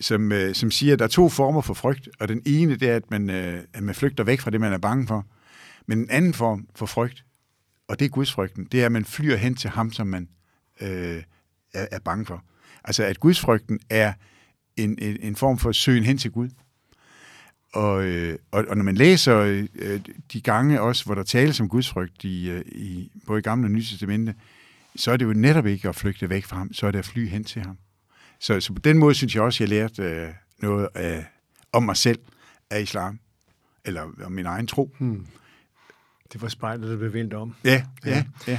som, 0.00 0.32
øh, 0.32 0.54
som 0.54 0.70
siger, 0.70 0.92
at 0.92 0.98
der 0.98 1.04
er 1.04 1.08
to 1.08 1.28
former 1.28 1.60
for 1.60 1.74
frygt, 1.74 2.08
og 2.20 2.28
den 2.28 2.42
ene, 2.46 2.76
det 2.76 2.90
er, 2.90 2.96
at 2.96 3.10
man, 3.10 3.30
øh, 3.30 3.62
at 3.74 3.82
man 3.82 3.94
flygter 3.94 4.24
væk 4.24 4.40
fra 4.40 4.50
det, 4.50 4.60
man 4.60 4.72
er 4.72 4.78
bange 4.78 5.06
for. 5.06 5.26
Men 5.86 5.98
en 5.98 6.10
anden 6.10 6.34
form 6.34 6.66
for 6.74 6.86
frygt, 6.86 7.24
og 7.88 7.98
det 7.98 8.04
er 8.04 8.08
gudsfrygten, 8.08 8.68
det 8.72 8.80
er, 8.82 8.86
at 8.86 8.92
man 8.92 9.04
flyr 9.04 9.36
hen 9.36 9.54
til 9.54 9.70
ham, 9.70 9.92
som 9.92 10.06
man 10.06 10.28
øh, 10.80 11.22
er, 11.74 11.86
er 11.90 11.98
bange 12.04 12.26
for. 12.26 12.44
Altså, 12.84 13.04
at 13.04 13.20
gudsfrygten 13.20 13.80
er 13.90 14.12
en, 14.76 14.98
en, 14.98 15.16
en 15.20 15.36
form 15.36 15.58
for 15.58 15.72
søgen 15.72 16.04
hen 16.04 16.18
til 16.18 16.30
Gud. 16.30 16.48
Og, 17.72 18.04
øh, 18.04 18.38
og, 18.50 18.64
og 18.68 18.76
når 18.76 18.84
man 18.84 18.94
læser 18.94 19.64
øh, 19.74 20.00
de 20.32 20.40
gange 20.40 20.80
også, 20.80 21.04
hvor 21.04 21.14
der 21.14 21.22
tales 21.22 21.60
om 21.60 21.68
gudsfrygt 21.68 22.24
i, 22.24 22.50
øh, 22.50 22.62
i 22.66 23.10
både 23.26 23.38
i 23.38 23.42
Gamle 23.42 23.66
og 23.66 23.70
Nye 23.70 23.82
Testamente, 23.82 24.34
så 24.96 25.12
er 25.12 25.16
det 25.16 25.24
jo 25.24 25.32
netop 25.32 25.66
ikke 25.66 25.88
at 25.88 25.94
flygte 25.94 26.30
væk 26.30 26.44
fra 26.44 26.56
ham, 26.56 26.72
så 26.72 26.86
er 26.86 26.90
det 26.90 26.98
at 26.98 27.04
fly 27.04 27.28
hen 27.28 27.44
til 27.44 27.62
ham. 27.62 27.78
Så, 28.40 28.60
så 28.60 28.72
på 28.72 28.78
den 28.78 28.98
måde 28.98 29.14
synes 29.14 29.34
jeg 29.34 29.42
også, 29.42 29.64
at 29.64 29.70
jeg 29.70 29.78
lærte 29.78 30.02
øh, 30.02 30.28
noget 30.62 30.88
af, 30.94 31.24
om 31.72 31.82
mig 31.82 31.96
selv 31.96 32.18
af 32.70 32.80
islam, 32.80 33.18
eller 33.84 34.02
om 34.24 34.32
min 34.32 34.46
egen 34.46 34.66
tro. 34.66 34.94
Hmm. 34.98 35.26
Det 36.32 36.42
var 36.42 36.48
spejlet, 36.48 36.90
der 36.90 36.96
blev 36.96 37.12
vendt 37.12 37.34
om. 37.34 37.54
Ja, 37.64 37.84
ja, 38.06 38.24
ja. 38.46 38.58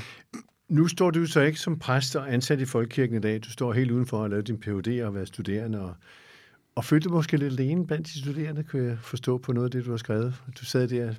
Nu 0.70 0.88
står 0.88 1.12
du 1.12 1.26
så 1.26 1.42
ikke 1.42 1.60
som 1.60 1.80
præst 1.80 2.16
og 2.16 2.34
ansat 2.34 2.60
i 2.60 2.66
Folkekirken 2.66 3.18
i 3.18 3.20
dag. 3.20 3.42
Du 3.44 3.52
står 3.52 3.74
helt 3.74 3.92
udenfor 3.92 4.24
at 4.24 4.30
lave 4.30 4.42
din 4.42 4.58
Ph.D. 4.58 5.04
og 5.04 5.16
være 5.16 5.26
studerende. 5.26 5.82
Og, 5.82 5.96
og 6.76 6.86
følte 6.86 7.10
måske 7.10 7.38
lidt 7.38 7.60
alene 7.60 7.88
blandt 7.88 8.08
de 8.08 8.20
studerende, 8.22 8.64
kunne 8.64 8.88
jeg 8.88 8.98
forstå 9.02 9.38
på 9.38 9.54
noget 9.54 9.66
af 9.66 9.72
det, 9.72 9.86
du 9.86 9.90
har 9.90 9.98
skrevet. 9.98 10.36
Du 10.60 10.66
sad 10.66 10.88
der 10.88 11.14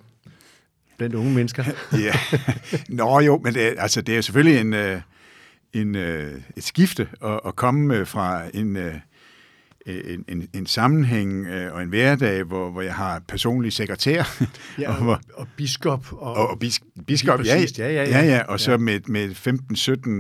blandt 0.97 1.15
unge 1.15 1.35
mennesker. 1.35 1.65
ja, 2.07 2.15
nå 2.89 3.21
jo, 3.21 3.41
men 3.45 3.55
det, 3.55 3.75
altså, 3.79 4.01
det 4.01 4.17
er 4.17 4.21
selvfølgelig 4.21 4.61
en, 4.61 4.75
øh, 4.75 5.01
en, 5.73 5.95
øh, 5.95 6.41
et 6.57 6.65
skifte 6.65 7.09
at, 7.25 7.41
at 7.47 7.57
komme 7.57 7.95
øh, 7.97 8.07
fra 8.07 8.43
en 8.55 8.77
en, 9.87 10.25
en, 10.29 10.49
en 10.55 10.67
sammenhæng 10.67 11.47
øh, 11.47 11.75
og 11.75 11.83
en 11.83 11.89
hverdag, 11.89 12.43
hvor, 12.43 12.71
hvor 12.71 12.83
jeg 12.83 12.95
har 12.95 13.23
personlig 13.29 13.73
sekretær. 13.73 14.25
Ja, 14.79 14.91
og, 15.01 15.09
og, 15.09 15.21
og 15.35 15.47
biskop. 15.57 16.13
Og, 16.13 16.35
og, 16.35 16.51
og 16.51 16.59
bis, 16.59 16.81
biskop, 17.07 17.41
ja, 17.45 17.57
ja, 17.57 17.67
ja, 17.79 18.05
ja, 18.05 18.11
ja, 18.11 18.25
ja. 18.25 18.43
Og 18.43 18.61
så 18.61 18.71
ja. 18.71 18.77
med, 18.77 19.01
med 19.07 19.31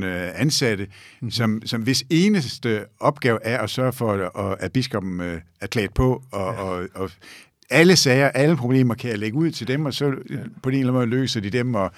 15-17 0.02 0.04
øh, 0.04 0.40
ansatte, 0.40 0.84
mm-hmm. 0.84 1.30
som, 1.30 1.62
som 1.66 1.82
hvis 1.82 2.04
eneste 2.10 2.84
opgave 3.00 3.38
er 3.42 3.58
at 3.58 3.70
sørge 3.70 3.92
for, 3.92 4.12
at, 4.12 4.56
at 4.60 4.72
biskoppen 4.72 5.20
øh, 5.20 5.40
er 5.60 5.66
klædt 5.66 5.94
på, 5.94 6.22
og, 6.32 6.54
ja. 6.54 6.60
og, 6.60 6.88
og 6.94 7.10
alle 7.70 7.96
sager, 7.96 8.28
alle 8.28 8.56
problemer 8.56 8.94
kan 8.94 9.10
jeg 9.10 9.18
lægge 9.18 9.38
ud 9.38 9.50
til 9.50 9.68
dem, 9.68 9.86
og 9.86 9.94
så 9.94 10.04
ja. 10.04 10.36
på 10.62 10.68
en 10.68 10.74
eller 10.74 10.92
anden 10.92 10.92
måde 10.92 11.20
løser 11.20 11.40
de 11.40 11.50
dem, 11.50 11.74
og, 11.74 11.90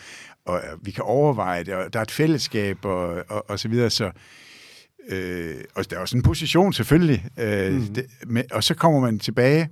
og 0.46 0.60
vi 0.82 0.90
kan 0.90 1.04
overveje 1.04 1.64
det, 1.64 1.74
og 1.74 1.92
der 1.92 1.98
er 1.98 2.02
et 2.02 2.10
fællesskab, 2.10 2.84
og, 2.84 3.24
og, 3.28 3.50
og 3.50 3.58
så 3.58 3.68
videre, 3.68 3.90
så 3.90 4.04
Øh, 4.04 4.12
og 5.74 5.90
der 5.90 5.96
er 5.96 6.00
også 6.00 6.16
en 6.16 6.22
position 6.22 6.72
selvfølgelig. 6.72 7.26
Øh, 7.38 7.72
mm. 7.72 7.86
det, 7.86 8.06
med, 8.26 8.42
og 8.52 8.64
så 8.64 8.74
kommer 8.74 9.00
man 9.00 9.18
tilbage 9.18 9.68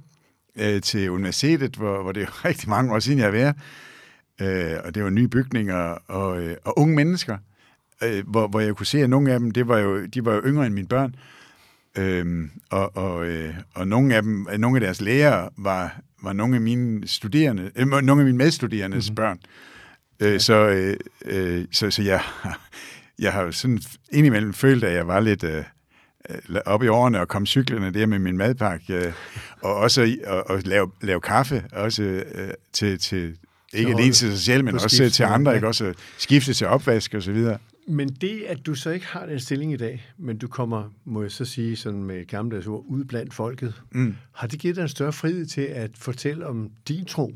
øh, 0.59 0.83
til 0.83 1.11
universitetet, 1.11 1.77
hvor, 1.77 2.03
hvor 2.03 2.12
det 2.12 2.23
er 2.23 2.44
rigtig 2.49 2.68
mange 2.68 2.94
år 2.94 2.99
siden, 2.99 3.18
jeg 3.18 3.27
har 3.27 3.33
været. 3.33 3.55
Øh, 4.40 4.79
og 4.85 4.94
det 4.94 5.05
var 5.05 5.11
nye 5.11 5.29
bygninger 5.29 5.99
og, 6.09 6.42
øh, 6.42 6.57
og 6.64 6.79
unge 6.79 6.94
mennesker, 6.94 7.38
øh, 8.03 8.29
hvor, 8.29 8.49
hvor 8.49 8.61
jeg 8.61 8.77
kunne 8.77 8.87
se, 8.87 8.99
at 8.99 9.11
nogle 9.11 9.33
af 9.33 9.40
dem, 9.40 9.51
det 9.51 9.68
var 9.68 9.79
jo, 9.79 10.07
de 10.07 10.25
var 10.25 10.35
jo 10.35 10.42
yngre 10.44 10.66
end 10.66 10.75
mine 10.75 10.88
børn. 10.88 11.14
Øhm, 11.99 12.51
og, 12.70 12.97
og, 12.97 13.27
øh, 13.27 13.55
og 13.75 13.88
nogle 13.88 14.14
af 14.14 14.23
dem, 14.23 14.47
nogle 14.59 14.77
af 14.77 14.81
deres 14.81 15.01
lærere 15.01 15.51
var, 15.57 16.01
var 16.23 16.33
nogle 16.33 16.55
af 16.55 16.61
mine 16.61 17.09
studerende, 17.09 17.70
øh, 17.77 17.87
nogle 17.87 18.11
af 18.11 18.25
mine 18.27 18.38
medstuderendes 18.38 19.11
mm-hmm. 19.11 19.14
børn. 19.14 19.38
Øh, 20.20 20.33
ja. 20.33 20.38
så, 20.38 20.55
øh, 20.55 20.97
øh, 21.25 21.64
så, 21.73 21.90
så 21.90 22.03
jeg, 22.03 22.20
jeg 23.18 23.33
har 23.33 23.50
sådan 23.50 23.81
indimellem 24.12 24.53
følt, 24.55 24.85
at 24.85 24.94
jeg 24.94 25.07
var 25.07 25.20
lidt 25.20 25.44
øh, 25.44 25.64
op 26.66 26.83
i 26.83 26.88
årene 26.88 27.20
og 27.20 27.29
kom 27.29 27.46
cyklerne 27.46 27.90
der 27.90 28.07
med 28.07 28.18
min 28.18 28.37
madpakke, 28.37 28.94
øh, 28.94 29.12
og 29.61 29.74
også 29.74 30.16
og, 30.27 30.50
og 30.50 30.61
lave, 30.64 30.90
lave 31.03 31.20
kaffe, 31.20 31.64
også 31.72 32.03
øh, 32.03 32.50
til, 32.72 32.98
til 32.98 33.37
ikke 33.72 33.92
alene 33.92 34.12
til 34.12 34.31
sig 34.31 34.40
selv, 34.40 34.64
men 34.64 34.74
også 34.74 34.88
skifte, 34.88 35.11
til 35.11 35.22
andre, 35.22 35.50
ja. 35.50 35.55
ikke? 35.57 35.66
også 35.66 35.94
skifte 36.18 36.55
til 36.55 36.66
opvask 36.66 37.14
og 37.14 37.22
så 37.22 37.33
videre. 37.33 37.59
Men 37.87 38.09
det, 38.09 38.42
at 38.48 38.66
du 38.66 38.74
så 38.74 38.90
ikke 38.90 39.07
har 39.07 39.27
den 39.27 39.40
stilling 39.40 39.72
i 39.72 39.77
dag, 39.77 40.12
men 40.18 40.38
du 40.38 40.48
kommer, 40.48 40.90
må 41.05 41.22
jeg 41.22 41.31
så 41.31 41.44
sige, 41.44 41.77
sådan 41.77 42.05
med 42.05 42.27
gamle 42.27 42.66
ord, 42.68 42.85
ud 42.88 43.05
blandt 43.05 43.35
folket, 43.35 43.83
mm. 43.92 44.16
har 44.33 44.46
det 44.46 44.59
givet 44.59 44.77
dig 44.77 44.83
en 44.83 44.88
større 44.88 45.12
frihed 45.12 45.46
til 45.46 45.61
at 45.61 45.90
fortælle 45.94 46.46
om 46.46 46.70
din 46.88 47.05
tro 47.05 47.35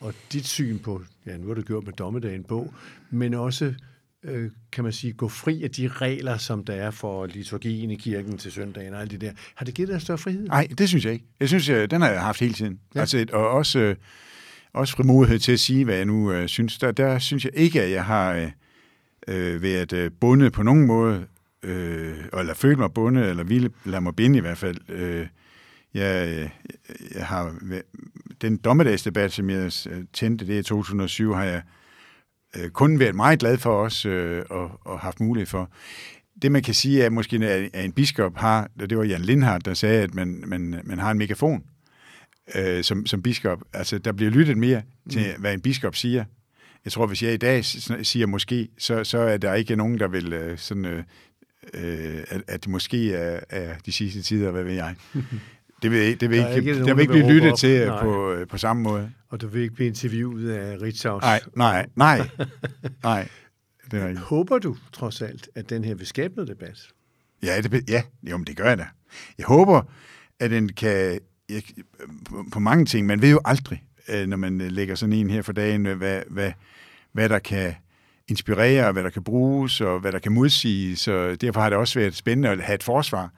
og 0.00 0.14
dit 0.32 0.46
syn 0.46 0.78
på, 0.78 1.02
ja, 1.26 1.36
nu 1.36 1.46
har 1.46 1.54
du 1.54 1.62
gjort 1.62 1.84
med 1.84 1.92
dommedagen 1.92 2.44
på, 2.44 2.74
men 3.10 3.34
også, 3.34 3.74
øh, 4.24 4.50
kan 4.72 4.84
man 4.84 4.92
sige, 4.92 5.12
gå 5.12 5.28
fri 5.28 5.62
af 5.62 5.70
de 5.70 5.88
regler, 5.88 6.36
som 6.36 6.64
der 6.64 6.74
er 6.74 6.90
for 6.90 7.26
liturgien 7.26 7.90
i 7.90 7.96
kirken 7.96 8.38
til 8.38 8.52
søndagen 8.52 8.94
og 8.94 9.00
alt 9.00 9.10
det 9.10 9.20
der. 9.20 9.32
Har 9.54 9.64
det 9.64 9.74
givet 9.74 9.88
dig 9.88 9.94
en 9.94 10.00
større 10.00 10.18
frihed? 10.18 10.46
Nej, 10.46 10.68
det 10.78 10.88
synes 10.88 11.04
jeg 11.04 11.12
ikke. 11.12 11.24
Jeg 11.40 11.48
synes, 11.48 11.68
jeg, 11.68 11.76
øh, 11.76 11.90
den 11.90 12.00
har 12.00 12.10
jeg 12.10 12.22
haft 12.22 12.40
hele 12.40 12.54
tiden. 12.54 12.80
Ja. 12.94 13.00
Altså, 13.00 13.26
og 13.32 13.50
også, 13.50 13.78
øh, 13.78 13.96
også 14.72 14.96
frimodighed 14.96 15.38
til 15.38 15.52
at 15.52 15.60
sige, 15.60 15.84
hvad 15.84 15.96
jeg 15.96 16.04
nu 16.04 16.32
øh, 16.32 16.48
synes. 16.48 16.78
Der, 16.78 16.92
der 16.92 17.18
synes 17.18 17.44
jeg 17.44 17.52
ikke, 17.54 17.82
at 17.82 17.90
jeg 17.90 18.04
har... 18.04 18.34
Øh, 18.34 18.50
øh, 19.28 19.62
været 19.62 19.92
øh, 19.92 20.10
bundet 20.20 20.52
på 20.52 20.62
nogen 20.62 20.86
måde, 20.86 21.26
øh, 21.62 22.18
eller 22.38 22.54
følt 22.54 22.78
mig 22.78 22.92
bundet, 22.92 23.28
eller 23.28 23.44
ville 23.44 23.70
lade 23.84 24.00
mig 24.00 24.16
binde 24.16 24.38
i 24.38 24.40
hvert 24.40 24.58
fald. 24.58 24.76
Øh, 24.88 25.26
jeg, 25.94 26.50
jeg 27.14 27.26
har, 27.26 27.54
den 28.42 28.56
dommedagsdebat, 28.56 29.32
som 29.32 29.50
jeg 29.50 29.72
tændte 30.12 30.46
det 30.46 30.58
i 30.58 30.62
2007, 30.62 31.32
har 31.32 31.44
jeg 31.44 31.56
øh, 31.56 31.62
kun 32.72 32.98
været 32.98 33.14
meget 33.14 33.38
glad 33.38 33.58
for 33.58 33.82
os 33.82 34.06
øh, 34.06 34.42
og, 34.50 34.80
og 34.84 35.00
haft 35.00 35.20
mulighed 35.20 35.46
for. 35.46 35.70
Det 36.42 36.52
man 36.52 36.62
kan 36.62 36.74
sige 36.74 37.02
er 37.02 37.10
måske, 37.10 37.36
at 37.46 37.84
en 37.84 37.92
biskop 37.92 38.36
har, 38.36 38.70
det 38.80 38.98
var 38.98 39.04
Jan 39.04 39.20
Lindhardt, 39.20 39.64
der 39.64 39.74
sagde, 39.74 40.02
at 40.02 40.14
man, 40.14 40.44
man, 40.46 40.80
man 40.84 40.98
har 40.98 41.10
en 41.10 41.18
megafon 41.18 41.64
øh, 42.54 42.84
som, 42.84 43.06
som 43.06 43.22
biskop. 43.22 43.62
Altså, 43.72 43.98
der 43.98 44.12
bliver 44.12 44.30
lyttet 44.30 44.58
mere 44.58 44.82
til, 45.10 45.32
mm. 45.36 45.40
hvad 45.40 45.54
en 45.54 45.60
biskop 45.60 45.96
siger, 45.96 46.24
jeg 46.84 46.92
tror, 46.92 47.06
hvis 47.06 47.22
jeg 47.22 47.34
i 47.34 47.36
dag 47.36 47.64
siger 47.64 48.26
måske, 48.26 48.68
så, 48.78 49.04
så 49.04 49.18
er 49.18 49.36
der 49.36 49.54
ikke 49.54 49.76
nogen, 49.76 49.98
der 49.98 50.08
vil 50.08 50.32
øh, 50.32 50.58
sådan, 50.58 50.84
øh, 50.84 51.02
øh, 51.74 52.24
at, 52.28 52.42
at 52.48 52.64
det 52.64 52.68
måske 52.68 53.14
er, 53.14 53.40
er 53.50 53.74
de 53.86 53.92
sidste 53.92 54.22
tider, 54.22 54.50
hvad 54.50 54.64
ved 54.64 54.72
jeg. 54.72 54.94
Det 55.82 55.90
vil, 55.90 56.20
det 56.20 56.30
vil, 56.30 56.38
ikke, 56.38 56.54
ikke, 56.54 56.84
der 56.84 56.94
vil 56.94 57.00
ikke 57.00 57.12
blive 57.12 57.32
lyttet 57.32 57.58
til 57.58 57.86
nej. 57.86 58.02
på, 58.02 58.36
på 58.48 58.58
samme 58.58 58.82
måde. 58.82 59.10
Og 59.28 59.40
du 59.40 59.48
vil 59.48 59.62
ikke 59.62 59.74
blive 59.74 59.88
interviewet 59.88 60.50
af 60.50 60.82
Ritzhaus? 60.82 61.22
Nej, 61.22 61.40
nej, 61.56 61.86
nej. 61.96 62.28
nej 63.02 63.28
det 63.90 64.02
er 64.02 64.08
ikke. 64.08 64.20
Håber 64.20 64.58
du 64.58 64.76
trods 64.92 65.22
alt, 65.22 65.48
at 65.54 65.70
den 65.70 65.84
her 65.84 65.94
vil 65.94 66.06
skabe 66.06 66.34
noget 66.34 66.48
debat? 66.48 66.88
Ja, 67.42 67.60
det, 67.60 67.90
ja 67.90 68.02
jo, 68.22 68.36
men 68.36 68.46
det 68.46 68.56
gør 68.56 68.68
jeg 68.68 68.78
da. 68.78 68.86
Jeg 69.38 69.46
håber, 69.46 69.82
at 70.40 70.50
den 70.50 70.68
kan... 70.68 71.20
Jeg, 71.48 71.62
på, 72.24 72.44
på 72.52 72.60
mange 72.60 72.84
ting, 72.84 73.06
man 73.06 73.22
ved 73.22 73.30
jo 73.30 73.40
aldrig, 73.44 73.84
øh, 74.08 74.26
når 74.26 74.36
man 74.36 74.58
lægger 74.58 74.94
sådan 74.94 75.12
en 75.12 75.30
her 75.30 75.42
for 75.42 75.52
dagen, 75.52 75.86
hvad, 75.86 76.22
hvad, 76.28 76.52
hvad 77.12 77.28
der 77.28 77.38
kan 77.38 77.74
inspirere, 78.28 78.92
hvad 78.92 79.02
der 79.02 79.10
kan 79.10 79.24
bruges, 79.24 79.80
og 79.80 80.00
hvad 80.00 80.12
der 80.12 80.18
kan 80.18 80.32
modsiges. 80.32 81.00
Så 81.00 81.34
derfor 81.34 81.60
har 81.60 81.68
det 81.70 81.78
også 81.78 81.98
været 81.98 82.14
spændende 82.14 82.48
at 82.48 82.60
have 82.60 82.74
et 82.74 82.82
forsvar, 82.82 83.30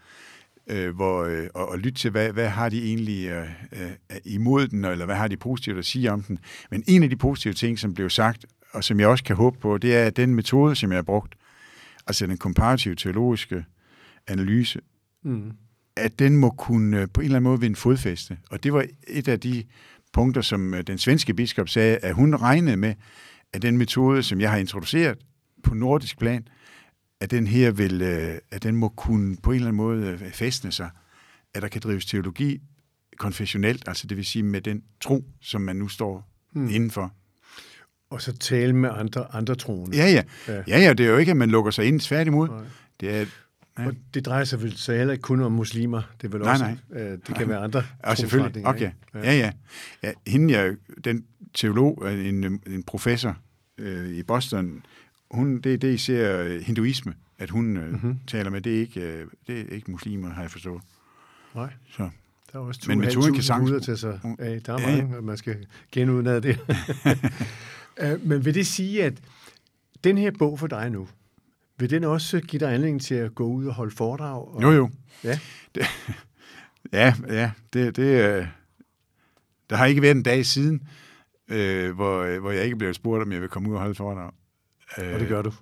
øh, 0.66 0.94
hvor, 0.94 1.25
øh, 1.25 1.48
og, 1.55 1.68
og 1.68 1.79
lytte 1.79 1.98
til, 1.98 2.11
hvad, 2.11 2.33
hvad 2.33 2.48
har 2.48 2.68
de 2.68 2.85
egentlig 2.85 3.29
øh, 3.29 3.48
øh, 3.72 3.90
imod 4.25 4.68
den, 4.68 4.85
eller 4.85 5.05
hvad 5.05 5.16
har 5.16 5.29
de 5.29 5.37
positivt 5.37 5.79
at 5.79 5.85
sige 5.85 6.12
om 6.12 6.22
den. 6.22 6.38
Men 6.70 6.85
en 6.87 7.03
af 7.03 7.11
de 7.11 7.16
positive 7.16 7.55
ting, 7.55 7.79
som 7.79 7.94
blev 7.94 8.11
sagt, 8.11 8.46
og 8.72 8.85
som 8.85 9.01
jeg 9.01 9.09
også 9.09 9.25
kan 9.25 9.37
håbe 9.37 9.59
på, 9.59 9.79
det 9.79 9.96
er, 9.96 10.05
at 10.05 10.16
den 10.16 10.35
metode, 10.35 10.77
som 10.77 10.90
jeg 10.90 10.96
har 10.96 11.03
brugt, 11.03 11.35
altså 12.07 12.27
den 12.27 12.37
komparative 12.37 12.94
teologiske 12.94 13.64
analyse, 14.27 14.81
mm. 15.25 15.53
at 15.96 16.18
den 16.18 16.37
må 16.37 16.51
kunne 16.51 17.01
øh, 17.01 17.09
på 17.14 17.20
en 17.20 17.25
eller 17.25 17.37
anden 17.37 17.51
måde 17.51 17.61
vinde 17.61 17.77
fodfæste. 17.77 18.38
Og 18.51 18.64
det 18.64 18.72
var 18.72 18.87
et 19.09 19.29
af 19.29 19.40
de 19.40 19.64
punkter, 20.12 20.40
som 20.40 20.75
øh, 20.75 20.83
den 20.83 20.98
svenske 20.98 21.35
biskop 21.35 21.68
sagde, 21.68 21.96
at 21.96 22.14
hun 22.14 22.37
regnede 22.37 22.77
med, 22.77 22.94
at 23.53 23.62
den 23.62 23.79
metode, 23.79 24.22
som 24.22 24.40
jeg 24.40 24.51
har 24.51 24.59
introduceret 24.59 25.18
på 25.62 25.75
nordisk 25.75 26.18
plan, 26.18 26.48
at 27.23 27.31
den 27.31 27.47
her 27.47 27.71
vil, 27.71 28.03
øh, 28.03 28.39
at 28.51 28.63
den 28.63 28.77
må 28.77 28.89
kunne 28.89 29.37
på 29.43 29.51
en 29.51 29.55
eller 29.55 29.69
anden 29.69 29.77
måde 29.77 30.07
øh, 30.07 30.33
fæstne 30.33 30.73
sig, 30.73 30.91
at 31.55 31.63
der 31.63 31.69
kan 31.69 31.81
drives 31.81 32.07
teologi 32.07 32.61
konfessionelt, 33.17 33.89
altså 33.89 34.07
det 34.07 34.17
vil 34.17 34.25
sige 34.25 34.43
med 34.43 34.61
den 34.61 34.83
tro, 35.01 35.25
som 35.41 35.61
man 35.61 35.77
nu 35.77 35.89
står 35.89 36.29
hmm. 36.53 36.69
indenfor. 36.69 37.13
Og 38.11 38.23
så 38.23 38.37
tale 38.37 38.73
med 38.73 38.91
andre, 38.93 39.35
andre 39.35 39.55
troende. 39.55 39.97
Ja, 39.97 40.07
ja. 40.07 40.23
ja. 40.49 40.63
Ja, 40.69 40.79
ja, 40.79 40.93
det 40.93 41.07
er 41.07 41.11
jo 41.11 41.17
ikke, 41.17 41.31
at 41.31 41.37
man 41.37 41.51
lukker 41.51 41.71
sig 41.71 41.85
ind 41.85 42.01
tværtimod. 42.01 42.49
Nej. 42.49 42.65
Det 43.01 43.17
er, 43.17 43.27
Ja. 43.79 43.87
Og 43.87 43.95
det 44.15 44.27
drejer 44.27 44.45
sig 44.45 44.63
vel 44.63 44.77
så 44.77 44.93
heller 44.93 45.13
ikke 45.13 45.23
kun 45.23 45.41
om 45.41 45.53
muslimer. 45.53 46.03
Det 46.21 46.27
er 46.27 46.33
vel 46.33 46.41
nej, 46.41 46.53
også, 46.53 46.65
nej. 46.65 47.03
Øh, 47.03 47.11
det 47.11 47.25
kan 47.25 47.37
nej. 47.37 47.45
være 47.45 47.59
andre 47.59 47.83
ja, 48.07 48.15
selvfølgelig. 48.15 48.67
Okay. 48.67 48.91
Ja. 49.15 49.21
ja, 49.21 49.33
ja. 49.33 49.53
ja 50.03 50.13
hende, 50.27 50.59
jeg, 50.59 50.75
den 51.05 51.25
teolog, 51.55 52.13
en, 52.13 52.45
en 52.67 52.83
professor 52.87 53.37
øh, 53.79 54.09
i 54.11 54.23
Boston, 54.23 54.83
hun, 55.33 55.61
det, 55.61 55.83
det 55.83 55.95
især 55.95 56.59
hinduisme, 56.61 57.14
at 57.38 57.51
hun 57.51 57.77
øh, 57.77 57.90
mm-hmm. 57.90 58.18
taler 58.27 58.51
med. 58.51 58.61
Det 58.61 58.77
er, 58.77 58.81
ikke, 58.81 59.01
øh, 59.01 59.27
det 59.47 59.61
er 59.61 59.75
ikke 59.75 59.90
muslimer, 59.90 60.31
har 60.31 60.42
jeg 60.42 60.51
forstået. 60.51 60.83
Nej. 61.55 61.73
Så. 61.90 62.09
Der 62.53 62.59
er 62.59 62.62
også 62.62 62.81
to 62.81 62.88
Men 62.88 62.99
metoden 62.99 63.35
kan 63.35 63.42
sagtens... 63.42 63.85
til 63.85 63.99
sig 63.99 64.21
af. 64.38 64.62
Der 64.62 64.73
er 64.73 64.79
mange, 64.79 65.14
ja. 65.14 65.21
man 65.21 65.37
skal 65.37 65.66
genudnade 65.92 66.40
det. 66.40 66.61
Øh, 68.01 68.27
men 68.27 68.45
vil 68.45 68.55
det 68.55 68.66
sige, 68.66 69.05
at 69.05 69.14
den 70.05 70.18
her 70.18 70.31
bog 70.38 70.59
for 70.59 70.66
dig 70.66 70.90
nu, 70.90 71.09
vil 71.79 71.90
den 71.90 72.05
også 72.05 72.40
give 72.40 72.61
dig 72.61 72.75
anledning 72.75 73.03
til 73.03 73.14
at 73.14 73.35
gå 73.35 73.45
ud 73.47 73.66
og 73.66 73.75
holde 73.75 73.97
foredrag? 73.97 74.55
Og... 74.55 74.62
Jo, 74.62 74.71
jo. 74.71 74.90
Ja, 75.25 75.38
det, 75.75 75.87
ja, 76.92 77.14
ja 77.29 77.51
det, 77.73 77.97
det, 77.97 78.03
øh, 78.03 78.47
der 79.71 79.77
har 79.77 79.87
ikke 79.87 80.03
været 80.03 80.16
en 80.16 80.23
dag 80.23 80.47
siden, 80.47 80.88
øh, 81.49 81.95
hvor, 81.95 82.38
hvor 82.38 82.51
jeg 82.51 82.64
ikke 82.64 82.77
blev 82.77 82.95
spurgt, 82.95 83.23
om 83.23 83.33
jeg 83.33 83.40
vil 83.40 83.49
komme 83.49 83.68
ud 83.68 83.75
og 83.75 83.81
holde 83.81 83.95
foredrag. 83.95 84.31
Øh, 84.98 85.14
og 85.14 85.20
det 85.20 85.28
gør 85.28 85.42
du? 85.42 85.52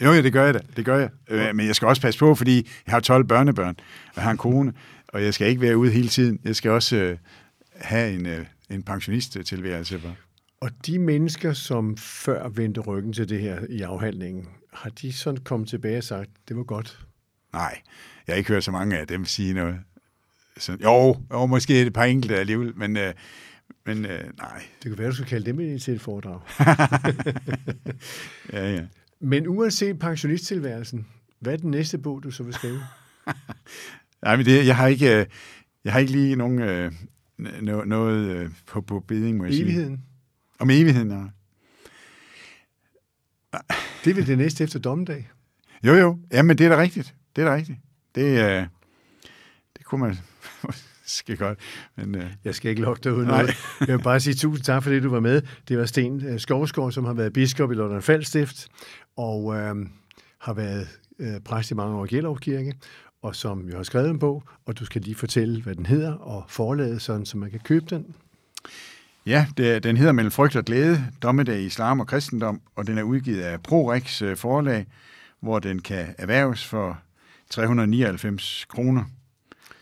Jo, 0.00 0.12
ja, 0.12 0.22
det 0.22 0.32
gør 0.32 0.44
jeg 0.44 0.54
da. 0.54 0.60
Det 0.76 0.84
gør 0.84 0.98
jeg. 0.98 1.10
Øh, 1.30 1.56
men 1.56 1.66
jeg 1.66 1.76
skal 1.76 1.88
også 1.88 2.02
passe 2.02 2.20
på, 2.20 2.34
fordi 2.34 2.68
jeg 2.86 2.92
har 2.92 3.00
12 3.00 3.24
børnebørn, 3.24 3.76
og 4.16 4.22
har 4.22 4.30
en 4.30 4.36
kone, 4.36 4.72
og 5.08 5.22
jeg 5.22 5.34
skal 5.34 5.48
ikke 5.48 5.60
være 5.60 5.76
ude 5.76 5.90
hele 5.90 6.08
tiden. 6.08 6.40
Jeg 6.44 6.56
skal 6.56 6.70
også 6.70 6.96
øh, 6.96 7.18
have 7.80 8.14
en, 8.14 8.26
øh, 8.26 8.46
en 8.70 8.82
pensionist-tilværelse. 8.82 10.00
Og 10.60 10.70
de 10.86 10.98
mennesker, 10.98 11.52
som 11.52 11.96
før 11.96 12.48
vendte 12.48 12.80
ryggen 12.80 13.12
til 13.12 13.28
det 13.28 13.40
her 13.40 13.60
i 13.68 13.82
afhandlingen, 13.82 14.48
har 14.72 14.90
de 14.90 15.12
sådan 15.12 15.40
kommet 15.40 15.68
tilbage 15.68 15.98
og 15.98 16.04
sagt, 16.04 16.30
det 16.48 16.56
var 16.56 16.62
godt? 16.62 17.06
Nej, 17.52 17.80
jeg 18.26 18.32
har 18.32 18.38
ikke 18.38 18.48
hørt 18.52 18.64
så 18.64 18.70
mange 18.70 18.98
af 18.98 19.06
dem 19.06 19.24
sige 19.24 19.54
noget. 19.54 19.76
Så, 20.58 20.76
jo, 20.82 21.16
jo, 21.32 21.46
måske 21.46 21.80
et 21.80 21.92
par 21.92 22.04
enkelte 22.04 22.36
alligevel, 22.36 22.76
men, 22.76 22.96
øh, 22.96 23.14
men 23.86 24.04
øh, 24.04 24.24
nej. 24.38 24.62
Det 24.82 24.90
kan 24.90 24.98
være, 24.98 25.08
du 25.08 25.14
skal 25.14 25.26
kalde 25.26 25.46
dem 25.46 25.60
ind 25.60 25.80
til 25.80 25.94
et 25.94 26.00
foredrag. 26.00 26.40
ja, 28.52 28.72
ja. 28.72 28.86
Men 29.20 29.46
uanset 29.46 29.98
pensionisttilværelsen, 29.98 31.06
hvad 31.40 31.52
er 31.52 31.56
den 31.56 31.70
næste 31.70 31.98
bog, 31.98 32.22
du 32.22 32.30
så 32.30 32.42
vil 32.42 32.54
skrive? 32.54 32.80
nej, 34.22 34.36
men 34.36 34.46
det, 34.46 34.66
jeg 34.66 34.76
har 34.76 34.86
ikke, 34.86 35.20
øh, 35.20 35.26
jeg 35.84 35.92
har 35.92 36.00
ikke 36.00 36.12
lige 36.12 36.36
nogen, 36.36 36.58
øh, 36.58 36.92
noget, 37.38 37.88
noget 37.88 38.28
øh, 38.28 38.50
på, 38.66 38.80
på 38.80 39.00
beding, 39.00 39.36
må 39.36 39.44
jeg 39.44 39.54
evigheden. 39.54 39.96
sige. 39.96 40.06
Om 40.58 40.70
evigheden? 40.70 41.10
Om 41.10 41.10
evigheden, 41.10 41.10
ja. 41.10 41.26
Det 44.04 44.10
er 44.10 44.14
vel 44.14 44.26
det 44.26 44.38
næste 44.38 44.64
efter 44.64 44.78
dommedag? 44.78 45.30
Jo, 45.84 45.94
jo. 45.94 46.18
Jamen, 46.32 46.58
det 46.58 46.66
er 46.66 46.68
da 46.68 46.82
rigtigt. 46.82 47.14
Det 47.36 47.42
er 47.42 47.48
da 47.48 47.54
rigtigt. 47.54 47.78
Det, 48.14 48.22
øh, 48.22 48.66
det 49.76 49.84
kunne 49.84 50.00
man 50.00 50.16
skal 51.06 51.36
godt. 51.36 51.58
Men, 51.96 52.14
øh... 52.14 52.30
Jeg 52.44 52.54
skal 52.54 52.70
ikke 52.70 52.82
lokke 52.82 53.00
dig 53.04 53.12
ud 53.12 53.24
noget. 53.24 53.56
Jeg 53.80 53.96
vil 53.96 54.02
bare 54.02 54.20
sige 54.20 54.34
tusind 54.34 54.64
tak, 54.64 54.82
fordi 54.82 55.00
du 55.00 55.10
var 55.10 55.20
med. 55.20 55.42
Det 55.68 55.78
var 55.78 55.84
Sten 55.84 56.26
øh, 56.26 56.40
Skovsgaard, 56.40 56.92
som 56.92 57.04
har 57.04 57.12
været 57.12 57.32
biskop 57.32 57.72
i 57.72 57.74
London 57.74 58.02
Faldstift, 58.02 58.68
og 59.16 59.54
øh, 59.54 59.74
har 60.40 60.54
været 60.54 60.88
øh, 61.18 61.40
præst 61.44 61.70
i 61.70 61.74
mange 61.74 61.96
år 61.96 62.04
i 62.04 62.08
Gjellerup 62.08 62.40
Kirke, 62.40 62.74
og 63.22 63.36
som 63.36 63.68
jo 63.68 63.76
har 63.76 63.82
skrevet 63.82 64.10
en 64.10 64.18
bog, 64.18 64.42
og 64.66 64.78
du 64.78 64.84
skal 64.84 65.02
lige 65.02 65.14
fortælle, 65.14 65.62
hvad 65.62 65.74
den 65.74 65.86
hedder, 65.86 66.12
og 66.12 66.44
forlade 66.48 67.00
sådan, 67.00 67.26
så 67.26 67.38
man 67.38 67.50
kan 67.50 67.60
købe 67.60 67.86
den. 67.90 68.14
Ja, 69.26 69.46
det, 69.56 69.84
den 69.84 69.96
hedder 69.96 70.12
Mellem 70.12 70.30
frygt 70.30 70.56
og 70.56 70.64
glæde, 70.64 71.06
dommedag 71.22 71.60
i 71.60 71.66
islam 71.66 72.00
og 72.00 72.06
kristendom, 72.06 72.60
og 72.76 72.86
den 72.86 72.98
er 72.98 73.02
udgivet 73.02 73.42
af 73.42 73.62
ProRex 73.62 74.22
øh, 74.22 74.36
forlag, 74.36 74.86
hvor 75.40 75.58
den 75.58 75.82
kan 75.82 76.14
erhverves 76.18 76.66
for 76.66 76.98
399 77.50 78.64
kroner. 78.68 79.04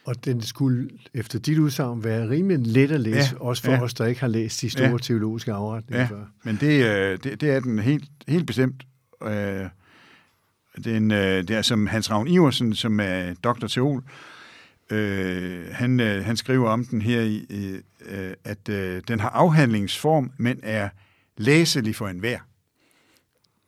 Og 0.04 0.24
den 0.24 0.42
skulle 0.42 0.90
efter 1.14 1.38
dit 1.38 1.58
udsagn 1.58 2.04
være 2.04 2.28
rimelig 2.28 2.66
let 2.66 2.90
at 2.90 3.00
læse, 3.00 3.34
ja, 3.34 3.40
også 3.40 3.62
for 3.62 3.72
ja. 3.72 3.82
os, 3.82 3.94
der 3.94 4.06
ikke 4.06 4.20
har 4.20 4.28
læst 4.28 4.60
de 4.60 4.70
store 4.70 4.88
ja. 4.88 4.98
teologiske 4.98 5.52
afretninger 5.52 6.02
ja, 6.04 6.10
før. 6.10 6.24
men 6.44 6.56
det, 6.60 6.84
øh, 6.84 7.18
det, 7.24 7.40
det 7.40 7.50
er 7.50 7.60
den 7.60 7.78
helt, 7.78 8.04
helt 8.28 8.46
bestemt. 8.46 8.82
Øh, 9.22 9.66
Det 10.76 10.86
er, 10.86 10.96
en, 10.96 11.10
øh, 11.10 11.48
det 11.48 11.50
er 11.50 11.62
som 11.62 11.86
Hans 11.86 12.10
Ravn 12.10 12.28
Iversen, 12.28 12.74
som 12.74 13.00
er 13.00 13.34
doktor 13.44 13.68
teol. 13.68 14.02
Øh, 14.90 15.66
han, 15.72 16.00
øh, 16.00 16.24
han 16.24 16.36
skriver 16.36 16.68
om 16.70 16.84
den 16.84 17.02
her, 17.02 17.20
i, 17.20 17.46
øh, 18.08 18.34
at 18.44 18.68
øh, 18.68 19.02
den 19.08 19.20
har 19.20 19.28
afhandlingsform, 19.30 20.32
men 20.36 20.60
er 20.62 20.88
læselig 21.36 21.96
for 21.96 22.08
enhver. 22.08 22.38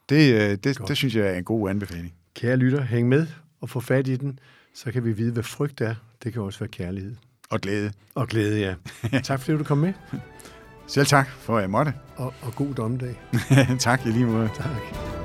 Det, 0.08 0.34
øh, 0.34 0.50
det, 0.64 0.78
det 0.88 0.96
synes 0.96 1.16
jeg 1.16 1.26
er 1.26 1.34
en 1.38 1.44
god 1.44 1.70
anbefaling. 1.70 2.14
Kære 2.34 2.56
lytter, 2.56 2.82
hæng 2.82 3.08
med 3.08 3.26
og 3.60 3.70
få 3.70 3.80
fat 3.80 4.08
i 4.08 4.16
den, 4.16 4.38
så 4.74 4.92
kan 4.92 5.04
vi 5.04 5.12
vide, 5.12 5.32
hvad 5.32 5.42
frygt 5.42 5.80
er. 5.80 5.94
Det 6.24 6.32
kan 6.32 6.42
også 6.42 6.58
være 6.58 6.68
kærlighed. 6.68 7.16
Og 7.50 7.60
glæde. 7.60 7.92
Og 8.14 8.28
glæde, 8.28 8.60
ja. 8.60 8.74
tak 9.20 9.40
fordi 9.40 9.58
du 9.58 9.64
kom 9.64 9.78
med. 9.78 9.92
Selv 10.86 11.06
tak 11.06 11.28
for, 11.28 11.56
at 11.56 11.62
jeg 11.62 11.70
måtte. 11.70 11.92
Og, 12.16 12.34
og 12.42 12.54
god 12.54 12.74
dommedag. 12.74 13.20
tak 13.78 14.06
i 14.06 14.08
lige 14.08 14.26
måde. 14.26 14.50
Tak. 14.54 15.15